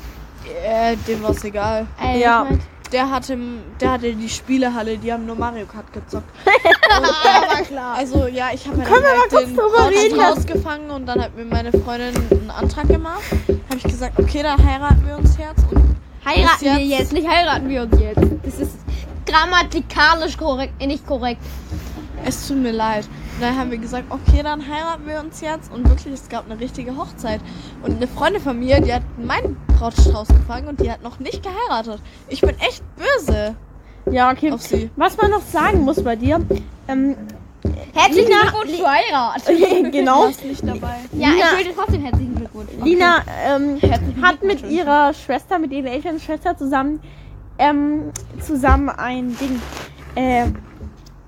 Äh, 0.65 0.95
dem 1.07 1.21
war's 1.23 1.43
egal. 1.43 1.85
Äh, 2.01 2.19
Ja. 2.21 2.43
ich 2.43 2.49
mein, 2.51 2.61
Der 2.91 3.09
hatte, 3.09 3.37
der 3.79 3.91
hatte 3.93 4.13
die 4.13 4.27
Spielehalle, 4.29 4.97
die 4.97 5.13
haben 5.13 5.25
nur 5.25 5.35
Mario 5.35 5.65
Kart 5.65 5.91
gezockt. 5.93 6.29
Aber 6.97 7.63
klar. 7.63 7.95
Also 7.95 8.27
ja, 8.27 8.49
ich 8.53 8.67
habe 8.67 8.81
Können 8.81 9.03
wir 9.03 9.09
halt 9.21 9.47
den 9.47 9.55
drüber 9.55 9.89
reden? 9.89 10.17
Brautstrauß 10.17 10.45
gefangen 10.45 10.89
und 10.91 11.05
dann 11.05 11.21
hat 11.21 11.35
mir 11.35 11.45
meine 11.45 11.71
Freundin 11.71 12.13
einen 12.31 12.51
Antrag 12.51 12.87
gemacht. 12.89 13.23
Habe 13.69 13.77
ich 13.77 13.83
gesagt, 13.83 14.19
okay, 14.19 14.43
dann 14.43 14.61
heiraten 14.63 15.05
wir 15.07 15.17
uns 15.17 15.37
jetzt. 15.37 15.63
Und 15.71 15.95
heiraten 16.25 16.65
jetzt- 16.65 16.77
wir 16.79 16.85
jetzt, 16.85 17.13
nicht 17.13 17.27
heiraten 17.29 17.69
wir 17.69 17.83
uns 17.83 17.97
jetzt. 17.99 18.21
Das 18.43 18.59
ist 18.59 18.75
grammatikalisch 19.25 20.37
korrekt, 20.37 20.73
äh, 20.79 20.87
nicht 20.87 21.05
korrekt. 21.07 21.41
Es 22.25 22.47
tut 22.47 22.57
mir 22.57 22.71
leid. 22.73 23.07
Und 23.35 23.41
dann 23.41 23.57
haben 23.57 23.71
wir 23.71 23.77
gesagt, 23.77 24.05
okay, 24.09 24.41
dann 24.43 24.61
heiraten 24.67 25.07
wir 25.07 25.19
uns 25.19 25.41
jetzt. 25.41 25.71
Und 25.71 25.87
wirklich, 25.89 26.13
es 26.13 26.29
gab 26.29 26.45
eine 26.49 26.59
richtige 26.59 26.95
Hochzeit. 26.95 27.41
Und 27.83 27.95
eine 27.95 28.07
Freundin 28.07 28.41
von 28.41 28.59
mir, 28.59 28.79
die 28.81 28.93
hat 28.93 29.03
meinen 29.17 29.57
Brautstrauß 29.79 30.27
gefangen 30.27 30.67
und 30.67 30.79
die 30.79 30.91
hat 30.91 31.01
noch 31.01 31.19
nicht 31.19 31.41
geheiratet. 31.43 32.01
Ich 32.27 32.41
bin 32.41 32.51
echt 32.59 32.83
böse 32.95 33.55
Ja, 34.11 34.31
okay. 34.31 34.51
auf 34.51 34.61
sie. 34.61 34.89
Was 34.95 35.17
man 35.17 35.31
noch 35.31 35.41
sagen 35.41 35.81
muss 35.81 36.03
bei 36.03 36.15
dir, 36.15 36.39
ähm, 36.87 37.15
Herzlichen 37.93 38.31
Glückwunsch 38.31 38.77
zur 38.77 38.89
Heirat. 38.89 39.43
genau, 39.91 40.23
warst 40.23 40.43
nicht 40.45 40.67
dabei. 40.67 40.95
Ja, 41.13 41.29
Lina- 41.29 41.45
ich 41.51 41.57
will 41.57 41.63
dir 41.65 41.75
trotzdem 41.75 42.01
herzlichen 42.01 42.35
Glückwunsch. 42.35 42.69
Lina 42.83 43.17
ähm, 43.45 43.79
hat 44.21 44.43
mit 44.43 44.63
ihrer 44.67 45.13
Schwester, 45.13 45.59
mit 45.59 45.71
ihrer 45.71 45.89
älteren 45.91 46.19
Schwester 46.19 46.57
zusammen, 46.57 46.99
ähm, 47.59 48.11
zusammen 48.39 48.89
ein 48.89 49.35
Ding, 49.37 49.61
äh, 50.15 50.45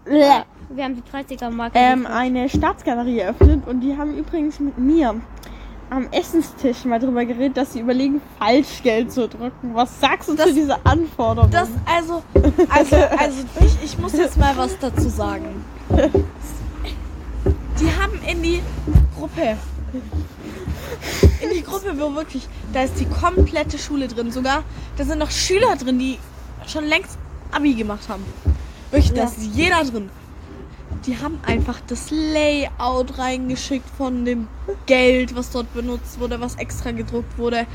bleh, 0.05 0.43
Wir 0.69 0.83
haben 0.85 0.95
die 0.95 1.01
30er-Marke. 1.35 1.77
ähm, 1.77 2.05
eine 2.07 2.49
Staatsgalerie 2.49 3.19
eröffnet 3.19 3.67
und 3.67 3.81
die 3.81 3.95
haben 3.97 4.17
übrigens 4.17 4.59
mit 4.59 4.77
mir 4.77 5.15
am 5.89 6.07
Essenstisch 6.11 6.85
mal 6.85 6.99
drüber 6.99 7.23
geredet, 7.25 7.57
dass 7.57 7.73
sie 7.73 7.79
überlegen, 7.81 8.21
Falschgeld 8.39 9.11
zu 9.11 9.27
drücken. 9.27 9.75
Was 9.75 9.99
sagst 9.99 10.29
du 10.29 10.35
Das- 10.35 10.47
zu 10.47 10.53
dieser 10.55 10.79
Anforderung? 10.85 11.51
Das, 11.51 11.69
also, 11.85 12.23
also, 12.69 12.95
also, 12.95 13.43
ich, 13.59 13.83
ich 13.83 13.97
muss 13.99 14.13
jetzt 14.13 14.37
mal 14.37 14.55
was 14.57 14.77
dazu 14.79 15.07
sagen. 15.09 15.63
Die 17.79 17.91
haben 18.01 18.19
in 18.27 18.41
die 18.41 18.61
Gruppe, 19.17 19.57
in 21.41 21.49
die 21.53 21.61
Gruppe, 21.61 21.93
wo 21.99 22.15
wirklich, 22.15 22.47
da 22.71 22.83
ist 22.83 22.99
die 22.99 23.05
komplette 23.05 23.77
Schule 23.77 24.07
drin. 24.07 24.31
Sogar, 24.31 24.63
da 24.97 25.03
sind 25.03 25.19
noch 25.19 25.29
Schüler 25.29 25.75
drin, 25.75 25.99
die 25.99 26.17
schon 26.65 26.85
längst 26.85 27.17
Abi 27.51 27.73
gemacht 27.75 28.07
haben. 28.09 28.23
Wirklich, 28.89 29.13
da 29.13 29.25
ist 29.25 29.37
jeder 29.53 29.83
drin. 29.83 30.09
Die 31.05 31.17
haben 31.17 31.39
einfach 31.45 31.81
das 31.87 32.11
Layout 32.11 33.17
reingeschickt 33.17 33.89
von 33.97 34.23
dem 34.23 34.47
Geld, 34.85 35.35
was 35.35 35.51
dort 35.51 35.73
benutzt 35.73 36.19
wurde, 36.19 36.39
was 36.39 36.55
extra 36.55 36.91
gedruckt 36.91 37.37
wurde. 37.37 37.65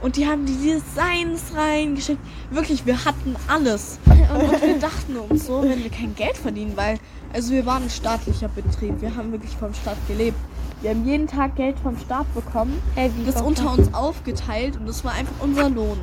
Und 0.00 0.16
die 0.16 0.28
haben 0.28 0.46
die 0.46 0.54
Designs 0.54 1.42
reingeschickt. 1.56 2.20
Wirklich, 2.50 2.86
wir 2.86 3.04
hatten 3.04 3.34
alles. 3.48 3.98
Und 4.06 4.62
wir 4.62 4.78
dachten 4.80 5.16
uns 5.16 5.46
so, 5.46 5.62
wenn 5.62 5.82
wir 5.82 5.90
kein 5.90 6.14
Geld 6.14 6.36
verdienen, 6.36 6.72
weil, 6.76 6.98
also 7.32 7.52
wir 7.52 7.66
waren 7.66 7.82
ein 7.82 7.90
staatlicher 7.90 8.48
Betrieb. 8.48 9.00
Wir 9.00 9.16
haben 9.16 9.32
wirklich 9.32 9.56
vom 9.56 9.74
Staat 9.74 9.96
gelebt. 10.06 10.38
Wir 10.80 10.90
haben 10.90 11.04
jeden 11.04 11.26
Tag 11.26 11.56
Geld 11.56 11.76
vom 11.80 11.98
Staat 11.98 12.32
bekommen, 12.32 12.80
Hey, 12.94 13.10
das 13.26 13.42
unter 13.42 13.72
uns 13.72 13.92
aufgeteilt 13.92 14.76
und 14.76 14.86
das 14.86 15.04
war 15.04 15.12
einfach 15.12 15.34
unser 15.40 15.68
Lohn. 15.68 15.98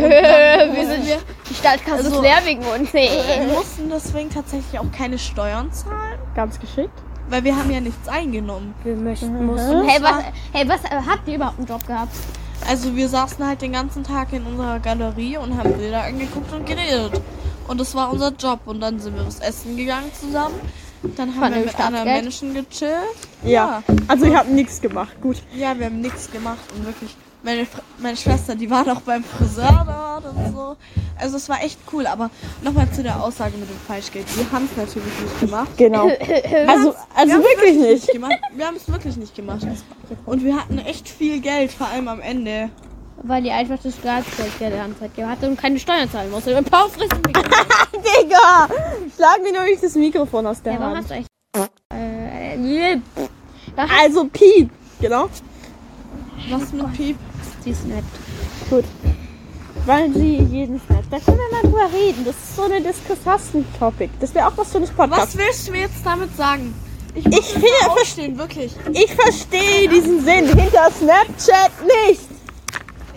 Wir 0.00 0.86
sind 0.86 1.06
wir. 1.06 1.18
Die 1.48 1.54
Stadtkasse 1.54 1.96
Also- 2.04 2.16
ist 2.16 2.22
leer 2.22 2.38
wegen 2.44 2.62
uns. 2.64 2.92
Wir 2.92 3.52
mussten 3.54 3.88
deswegen 3.90 4.30
tatsächlich 4.30 4.78
auch 4.78 4.90
keine 4.96 5.18
Steuern 5.18 5.72
zahlen, 5.72 6.18
Ganz 6.34 6.58
geschickt. 6.60 6.90
weil 7.28 7.44
wir 7.44 7.56
haben 7.56 7.70
ja 7.70 7.80
nichts 7.80 8.08
eingenommen. 8.08 8.74
Wir 8.84 8.96
möchten 8.96 9.32
Mhm. 9.46 9.88
Hey, 9.88 10.02
was, 10.02 10.24
hey, 10.52 10.68
was 10.68 10.84
äh, 10.84 10.96
habt 11.08 11.26
ihr 11.28 11.36
überhaupt 11.36 11.58
einen 11.58 11.66
Job 11.66 11.86
gehabt? 11.86 12.12
Also 12.68 12.94
wir 12.96 13.08
saßen 13.08 13.46
halt 13.46 13.62
den 13.62 13.72
ganzen 13.72 14.02
Tag 14.02 14.32
in 14.32 14.44
unserer 14.44 14.80
Galerie 14.80 15.36
und 15.36 15.56
haben 15.56 15.72
Bilder 15.74 16.02
angeguckt 16.04 16.52
und 16.52 16.66
geredet. 16.66 17.20
Und 17.68 17.80
das 17.80 17.94
war 17.94 18.10
unser 18.12 18.32
Job. 18.32 18.60
Und 18.64 18.80
dann 18.80 18.98
sind 18.98 19.14
wir 19.16 19.26
was 19.26 19.40
essen 19.40 19.76
gegangen 19.76 20.10
zusammen. 20.18 20.54
Dann 21.16 21.28
haben 21.34 21.40
Von 21.40 21.54
wir 21.54 21.60
mit 21.66 21.78
anderen? 21.78 22.04
Menschen 22.08 22.54
gechillt. 22.54 22.92
Ja. 23.44 23.82
Also 24.08 24.24
ich 24.26 24.34
habe 24.34 24.50
nichts 24.50 24.80
gemacht. 24.80 25.20
Gut. 25.20 25.36
Ja, 25.54 25.78
wir 25.78 25.86
haben 25.86 26.00
nichts 26.00 26.30
gemacht 26.30 26.58
und 26.76 26.86
wirklich. 26.86 27.14
Meine, 27.46 27.64
meine 27.98 28.16
Schwester, 28.16 28.56
die 28.56 28.68
war 28.68 28.84
noch 28.84 29.00
beim 29.02 29.22
Friseur 29.22 29.84
dort 29.86 30.34
und 30.34 30.52
so. 30.52 30.76
Also 31.16 31.36
es 31.36 31.48
war 31.48 31.62
echt 31.62 31.78
cool. 31.92 32.04
Aber 32.08 32.28
nochmal 32.60 32.90
zu 32.90 33.04
der 33.04 33.22
Aussage 33.22 33.56
mit 33.56 33.70
dem 33.70 33.78
Falschgeld. 33.86 34.26
Wir 34.36 34.50
haben 34.50 34.68
es 34.68 34.76
natürlich 34.76 35.20
nicht 35.20 35.40
gemacht. 35.40 35.70
Genau. 35.76 36.10
Also, 36.66 36.92
also 37.14 37.32
Wir 37.34 37.38
wirklich 37.44 37.76
nicht. 37.76 38.08
gemacht. 38.12 38.34
Wir 38.52 38.66
haben 38.66 38.74
es 38.76 38.90
wirklich 38.90 39.16
nicht 39.16 39.34
gemacht. 39.36 39.64
Und 40.26 40.42
wir 40.44 40.56
hatten 40.56 40.78
echt 40.78 41.08
viel 41.08 41.40
Geld, 41.40 41.70
vor 41.70 41.86
allem 41.86 42.08
am 42.08 42.20
Ende. 42.20 42.68
Weil 43.22 43.46
ihr 43.46 43.54
einfach 43.54 43.78
das 43.80 43.94
Staatsgeld 43.94 44.50
der 44.58 44.82
Hand 44.82 44.96
hatte 45.00 45.48
und 45.48 45.56
keine 45.56 45.78
Steuern 45.78 46.10
zahlen 46.10 46.32
musste. 46.32 46.60
Pau 46.64 46.88
frisst 46.88 47.14
mich. 47.24 47.32
Digga! 47.32 48.68
Schlag 49.14 49.40
mir 49.44 49.52
nur 49.52 49.62
nicht 49.62 49.84
das 49.84 49.94
Mikrofon 49.94 50.46
aus 50.48 50.60
der 50.62 50.72
Ja, 50.74 50.80
warum 50.80 50.96
Hand. 50.96 51.08
hast 51.08 51.10
du 51.10 51.14
echt. 51.14 51.28
Äh, 51.94 52.98
hast 53.76 53.90
Also 54.02 54.24
Piep. 54.24 54.70
Genau. 55.00 55.28
Was 56.50 56.72
mit 56.72 56.92
Piep? 56.92 57.16
Sie 57.74 57.88
nicht. 57.88 58.04
Gut. 58.70 58.84
Weil 59.84 60.12
sie 60.12 60.36
jeden 60.38 60.80
snappt. 60.80 61.12
Da 61.12 61.18
können 61.20 61.38
wir 61.38 61.50
mal 61.52 61.62
drüber 61.62 61.88
reden. 61.96 62.24
Das 62.24 62.34
ist 62.34 62.56
so 62.56 62.62
eine 62.64 62.80
Diskussion-Topic. 62.80 64.10
Das 64.20 64.34
wäre 64.34 64.48
auch 64.48 64.56
was 64.56 64.72
für 64.72 64.80
das 64.80 64.90
Podcast. 64.90 65.22
Was 65.22 65.36
willst 65.38 65.68
du 65.68 65.72
mir 65.72 65.82
jetzt 65.82 66.04
damit 66.04 66.36
sagen? 66.36 66.74
Ich 67.14 67.24
finde, 67.24 67.66
Aufstehen, 67.88 68.36
wirklich. 68.36 68.72
ich 68.92 69.14
verstehe 69.14 69.88
diesen 69.88 70.22
Sinn 70.24 70.46
hinter 70.48 70.90
Snapchat 70.90 71.70
nicht. 72.06 72.20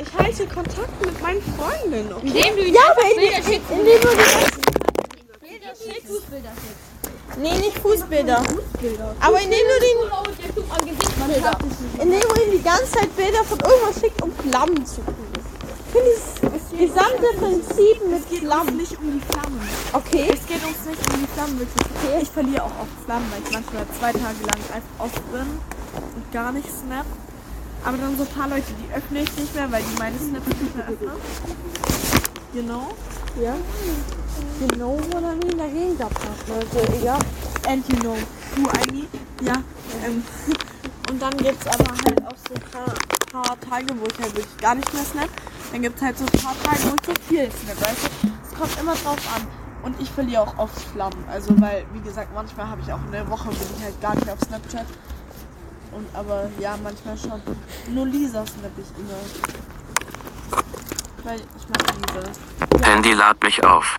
Ich 0.01 0.17
halte 0.17 0.45
Kontakt 0.47 1.05
mit 1.05 1.21
meinen 1.21 1.41
Freundinnen. 1.41 2.13
Okay? 2.13 2.27
Indem 2.27 2.55
du 2.55 2.61
Ja, 2.71 2.81
aber 2.91 3.01
in, 3.11 3.17
Bilder 3.17 3.35
schickst. 3.35 3.71
indem 3.71 4.01
du 4.01 4.07
Bilder 5.41 5.75
schickst. 5.75 6.07
Fußbilder 6.07 6.49
schickst. 6.49 6.88
Nee, 7.37 7.57
nicht 7.57 7.79
Fußbilder. 7.79 8.43
Aber 9.19 9.41
indem 9.41 9.59
du, 9.59 9.75
den, 9.79 9.97
indem 12.01 12.19
du 12.21 12.41
ihm 12.41 12.51
die 12.51 12.61
ganze 12.63 12.91
Zeit 12.91 13.15
Bilder 13.15 13.43
von 13.43 13.59
irgendwas 13.59 13.99
schickst, 13.99 14.21
um 14.21 14.31
Flammen 14.31 14.85
zu 14.85 15.01
kriegen. 15.01 15.39
Ich 15.89 15.93
finde 15.93 16.09
dieses 16.11 16.93
gesamte 16.93 17.27
Prinzip 17.39 18.07
mit 18.07 18.39
Flammen. 18.39 18.77
nicht 18.77 18.97
um 18.97 19.11
die 19.11 19.25
Flammen. 19.31 19.61
Okay. 19.93 20.31
Es 20.33 20.45
geht 20.45 20.63
uns 20.63 20.85
nicht 20.85 21.13
um 21.13 21.19
die 21.19 21.27
Flammen, 21.33 21.59
wirklich. 21.59 21.85
Okay. 21.85 22.19
Ich 22.21 22.29
verliere 22.29 22.63
auch 22.63 22.81
oft 22.81 23.05
Flammen, 23.05 23.31
weil 23.31 23.41
ich 23.43 23.51
manchmal 23.51 23.85
zwei 23.97 24.11
Tage 24.11 24.41
lang 24.45 24.61
einfach 24.73 24.99
aus 24.99 25.11
bin 25.31 25.59
und 26.15 26.31
gar 26.31 26.51
nicht 26.51 26.69
snap. 26.69 27.05
Aber 27.83 27.97
dann 27.97 28.17
so 28.17 28.23
ein 28.23 28.29
paar 28.29 28.47
Leute, 28.49 28.73
die 28.73 28.93
öffne 28.93 29.21
ich 29.21 29.37
nicht 29.37 29.55
mehr, 29.55 29.71
weil 29.71 29.81
die 29.83 29.97
meine 29.97 30.17
Snaps 30.17 30.47
nicht 30.47 30.75
mehr 30.75 30.87
öffnen. 30.87 31.11
Genau. 32.53 32.89
Ja. 33.41 33.55
What 34.59 35.23
I 35.23 35.45
mean? 35.45 35.57
Dagegen 35.57 35.97
gab 35.97 36.11
es 36.11 36.51
Also, 36.51 36.93
egal. 36.93 37.19
And 37.67 37.87
you 37.89 37.95
know 37.99 38.15
I 38.57 38.91
need. 38.91 39.07
Ja. 39.41 39.53
Ähm, 40.05 40.23
und 41.09 41.21
dann 41.21 41.37
gibt 41.37 41.61
es 41.61 41.67
aber 41.67 41.91
halt 42.05 42.25
auch 42.25 42.35
so 42.47 42.55
ein 42.55 42.61
paar, 42.71 42.93
paar 43.43 43.59
Tage, 43.59 43.87
wo 43.99 44.05
ich 44.05 44.19
halt 44.19 44.35
wirklich 44.35 44.57
gar 44.57 44.75
nicht 44.75 44.93
mehr 44.93 45.03
snap. 45.03 45.29
Dann 45.71 45.81
gibt 45.81 45.95
es 45.97 46.01
halt 46.01 46.17
so 46.17 46.25
ein 46.25 46.43
paar 46.43 46.55
Tage, 46.63 46.83
wo 46.83 46.95
ich 46.95 47.05
so 47.05 47.13
viel 47.27 47.49
snap, 47.51 47.81
weißt 47.81 48.03
du? 48.03 48.29
Es 48.43 48.57
kommt 48.57 48.79
immer 48.79 48.95
drauf 48.95 49.35
an. 49.35 49.47
Und 49.83 50.01
ich 50.01 50.09
verliere 50.11 50.41
auch 50.41 50.57
oft 50.57 50.77
Flammen. 50.93 51.23
Also 51.31 51.59
weil, 51.61 51.85
wie 51.93 52.01
gesagt, 52.01 52.33
manchmal 52.33 52.67
habe 52.67 52.81
ich 52.81 52.91
auch 52.91 53.03
in 53.05 53.11
der 53.11 53.29
Woche 53.29 53.49
bin 53.49 53.67
ich 53.77 53.83
halt 53.83 54.01
gar 54.01 54.15
nicht 54.15 54.29
auf 54.29 54.39
Snapchat. 54.45 54.85
Und 55.91 56.07
aber 56.13 56.49
ja, 56.59 56.77
manchmal 56.81 57.17
schon. 57.17 57.41
Nur 57.93 58.05
Lisa 58.05 58.45
snap 58.45 58.71
ich 58.77 58.99
immer. 58.99 59.19
Weil 61.23 61.39
ich 61.39 61.69
mag 61.69 61.83
Lisa. 61.97 62.89
Handy 62.89 63.13
lad 63.13 63.43
mich 63.43 63.63
auf. 63.63 63.97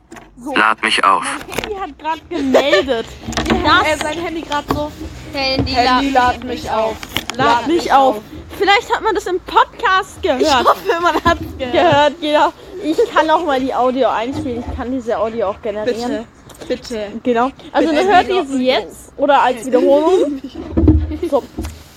Lad 0.55 0.82
mich 0.82 1.05
auf. 1.05 1.24
Handy 1.49 1.74
hat 1.74 1.99
gerade 1.99 2.20
gemeldet. 2.28 3.07
Äh, 3.49 3.97
sein 4.03 4.18
Handy 4.18 4.43
gerade 4.43 4.72
so. 4.72 4.91
Handy, 5.32 5.72
Handy 5.72 6.11
lad 6.11 6.43
mich 6.45 6.70
auf. 6.70 6.97
Lad 7.36 7.66
mich 7.66 7.93
auf. 7.93 8.20
vielleicht 8.59 8.95
hat 8.95 9.03
man 9.03 9.14
das 9.14 9.26
im 9.26 9.41
Podcast 9.41 10.22
gehört. 10.22 10.43
Ich 10.43 10.55
hoffe, 10.55 11.01
man 11.01 11.14
hat 11.24 11.38
gehört. 11.59 11.72
gehört, 11.72 12.20
genau. 12.20 12.53
Ich 12.82 12.99
kann 13.12 13.28
auch 13.28 13.45
mal 13.45 13.61
die 13.61 13.74
Audio 13.74 14.09
einspielen. 14.09 14.64
Ich 14.66 14.76
kann 14.76 14.91
diese 14.91 15.18
Audio 15.18 15.49
auch 15.49 15.61
generieren. 15.61 16.24
Bitte, 16.66 16.82
bitte. 16.82 17.20
Genau. 17.22 17.51
Also 17.72 17.91
Bitte 17.91 18.05
dann 18.05 18.14
hört 18.14 18.28
ihr 18.28 18.45
sie 18.47 18.66
jetzt 18.66 19.12
oder 19.16 19.43
als 19.43 19.66
Wiederholung. 19.66 20.41
So. 21.30 21.43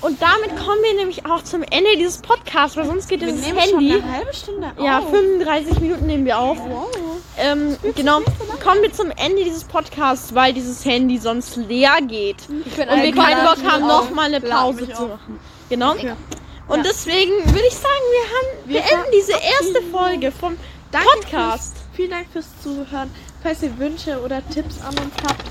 Und 0.04 0.22
damit 0.22 0.50
kommen 0.58 0.84
wir 0.84 0.96
nämlich 0.96 1.26
auch 1.26 1.42
zum 1.44 1.64
Ende 1.64 1.96
dieses 1.98 2.18
Podcasts, 2.18 2.76
weil 2.76 2.86
sonst 2.86 3.08
geht 3.08 3.22
Wir 3.22 3.32
dieses 3.32 3.46
Handy. 3.48 3.94
schon 3.94 4.04
eine 4.04 4.12
halbe 4.12 4.34
Stunde 4.34 4.68
auf. 4.76 4.84
Ja, 4.84 5.02
35 5.02 5.80
Minuten 5.80 6.06
nehmen 6.06 6.26
wir 6.26 6.38
auf. 6.38 6.58
Wow. 6.60 6.92
Ähm, 7.38 7.78
genau. 7.96 8.20
Kommen 8.62 8.82
wir 8.82 8.92
zum 8.92 9.12
Ende 9.12 9.46
dieses 9.46 9.64
Podcasts, 9.64 10.36
weil 10.36 10.52
dieses 10.52 10.84
Handy 10.84 11.18
sonst 11.18 11.56
leer 11.56 12.00
geht. 12.02 12.50
Und 12.50 12.66
wir 12.76 13.16
keinen 13.16 13.46
Bock 13.46 13.64
haben, 13.66 13.88
nochmal 13.88 14.26
eine 14.26 14.42
Pause 14.42 14.92
zu 14.92 15.04
machen. 15.08 15.40
Genau. 15.70 15.96
Und 16.68 16.86
deswegen 16.86 17.32
würde 17.46 17.68
ich 17.68 17.74
sagen, 17.74 18.04
wir 18.12 18.26
haben, 18.30 18.70
wir, 18.70 18.76
Wir 18.76 18.92
enden 18.92 19.12
diese 19.18 19.34
erste 19.34 19.82
Folge 19.90 20.32
vom 20.32 20.58
Danke 20.92 21.08
Podcast. 21.16 21.76
Fürs, 21.78 21.86
vielen 21.96 22.12
Dank 22.12 22.28
fürs 22.32 22.48
Zuhören. 22.62 23.10
Falls 23.42 23.64
ihr 23.64 23.78
Wünsche 23.78 24.22
oder 24.22 24.46
Tipps 24.50 24.82
an 24.82 24.98
uns 25.00 25.14
habt, 25.26 25.44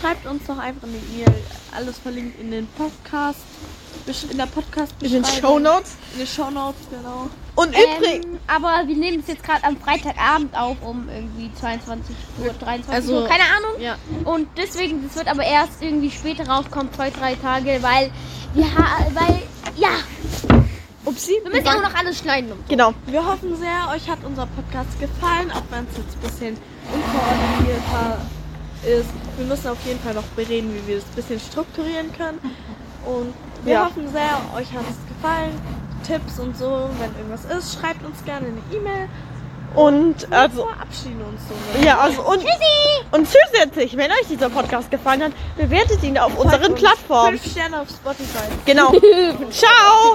schreibt 0.00 0.26
uns 0.26 0.44
doch 0.46 0.58
einfach 0.58 0.86
eine 0.86 0.96
E-Mail. 0.96 1.42
Alles 1.76 1.98
verlinkt 1.98 2.40
in 2.40 2.52
den 2.52 2.68
Podcast. 2.68 3.40
In 4.06 4.38
der 4.38 4.46
podcast 4.46 4.94
In 5.00 5.10
den 5.10 5.24
Show 5.24 5.58
Notes. 5.58 5.96
In 6.12 6.18
den 6.20 6.26
Show 6.28 6.48
Notes, 6.50 6.80
genau. 6.90 7.28
Und 7.56 7.70
übrigens. 7.70 8.24
Ähm, 8.24 8.38
aber 8.46 8.86
wir 8.86 8.96
nehmen 8.96 9.18
es 9.20 9.26
jetzt 9.26 9.42
gerade 9.42 9.64
am 9.64 9.76
Freitagabend 9.76 10.56
auf 10.56 10.76
um 10.82 11.08
irgendwie 11.08 11.50
22 11.58 12.14
Uhr, 12.40 12.52
23 12.52 12.94
Also- 12.94 13.22
Uhr, 13.22 13.26
keine 13.28 13.42
Ahnung. 13.42 13.80
Ja. 13.80 13.96
Und 14.24 14.46
deswegen, 14.56 15.04
das 15.04 15.16
wird 15.16 15.26
aber 15.26 15.42
erst 15.42 15.82
irgendwie 15.82 16.10
später 16.12 16.46
rauskommen, 16.48 16.92
zwei, 16.94 17.10
drei 17.10 17.34
Tage, 17.34 17.78
weil 17.82 18.12
wir 18.54 18.64
weil, 19.12 19.42
ja, 19.76 19.88
Upsi. 21.04 21.40
wir 21.42 21.50
müssen 21.50 21.66
auch 21.68 21.82
noch 21.82 21.94
alles 21.94 22.18
schneiden. 22.18 22.52
Und 22.52 22.58
so. 22.58 22.64
Genau. 22.68 22.94
Wir 23.06 23.26
hoffen 23.26 23.56
sehr, 23.56 23.88
euch 23.92 24.08
hat 24.08 24.18
unser 24.24 24.46
Podcast 24.46 25.00
gefallen, 25.00 25.50
auch 25.50 25.62
wenn 25.70 25.84
es 25.90 25.96
jetzt 25.96 26.14
ein 26.16 26.20
bisschen 26.20 26.56
unkoordinierter 26.92 28.18
ist. 28.86 29.08
Wir 29.36 29.46
müssen 29.46 29.68
auf 29.68 29.78
jeden 29.84 29.98
Fall 30.00 30.14
noch 30.14 30.22
bereden, 30.36 30.72
wie 30.74 30.86
wir 30.88 30.98
es 30.98 31.04
ein 31.04 31.14
bisschen 31.16 31.40
strukturieren 31.40 32.12
können. 32.12 32.38
Und 33.04 33.34
wir 33.66 33.72
Ja. 33.74 33.84
hoffen 33.86 34.10
sehr, 34.10 34.40
euch 34.56 34.72
hat 34.72 34.84
es 34.88 34.96
gefallen. 35.14 35.60
Tipps 36.06 36.38
und 36.38 36.56
so, 36.56 36.88
wenn 36.98 37.14
irgendwas 37.16 37.44
ist, 37.46 37.78
schreibt 37.78 38.04
uns 38.04 38.24
gerne 38.24 38.46
eine 38.46 38.62
E-Mail. 38.72 39.08
Und 39.74 40.30
Wir 40.30 40.38
also. 40.38 40.64
verabschieden 40.66 41.20
uns 41.22 41.40
so. 41.48 41.84
Ja, 41.84 41.98
also 41.98 42.22
und, 42.22 42.42
und 43.10 43.26
zusätzlich, 43.28 43.96
wenn 43.96 44.10
euch 44.10 44.26
dieser 44.30 44.48
Podcast 44.48 44.90
gefallen 44.90 45.24
hat, 45.24 45.32
bewertet 45.56 46.02
ihn 46.02 46.16
auf 46.16 46.38
unseren 46.38 46.72
uns. 46.72 46.80
Plattformen. 46.80 47.38
Fünf 47.38 47.52
Sterne 47.52 47.80
auf 47.82 47.88
Spotify. 47.90 48.44
Genau. 48.64 48.92
Ciao. 49.50 50.14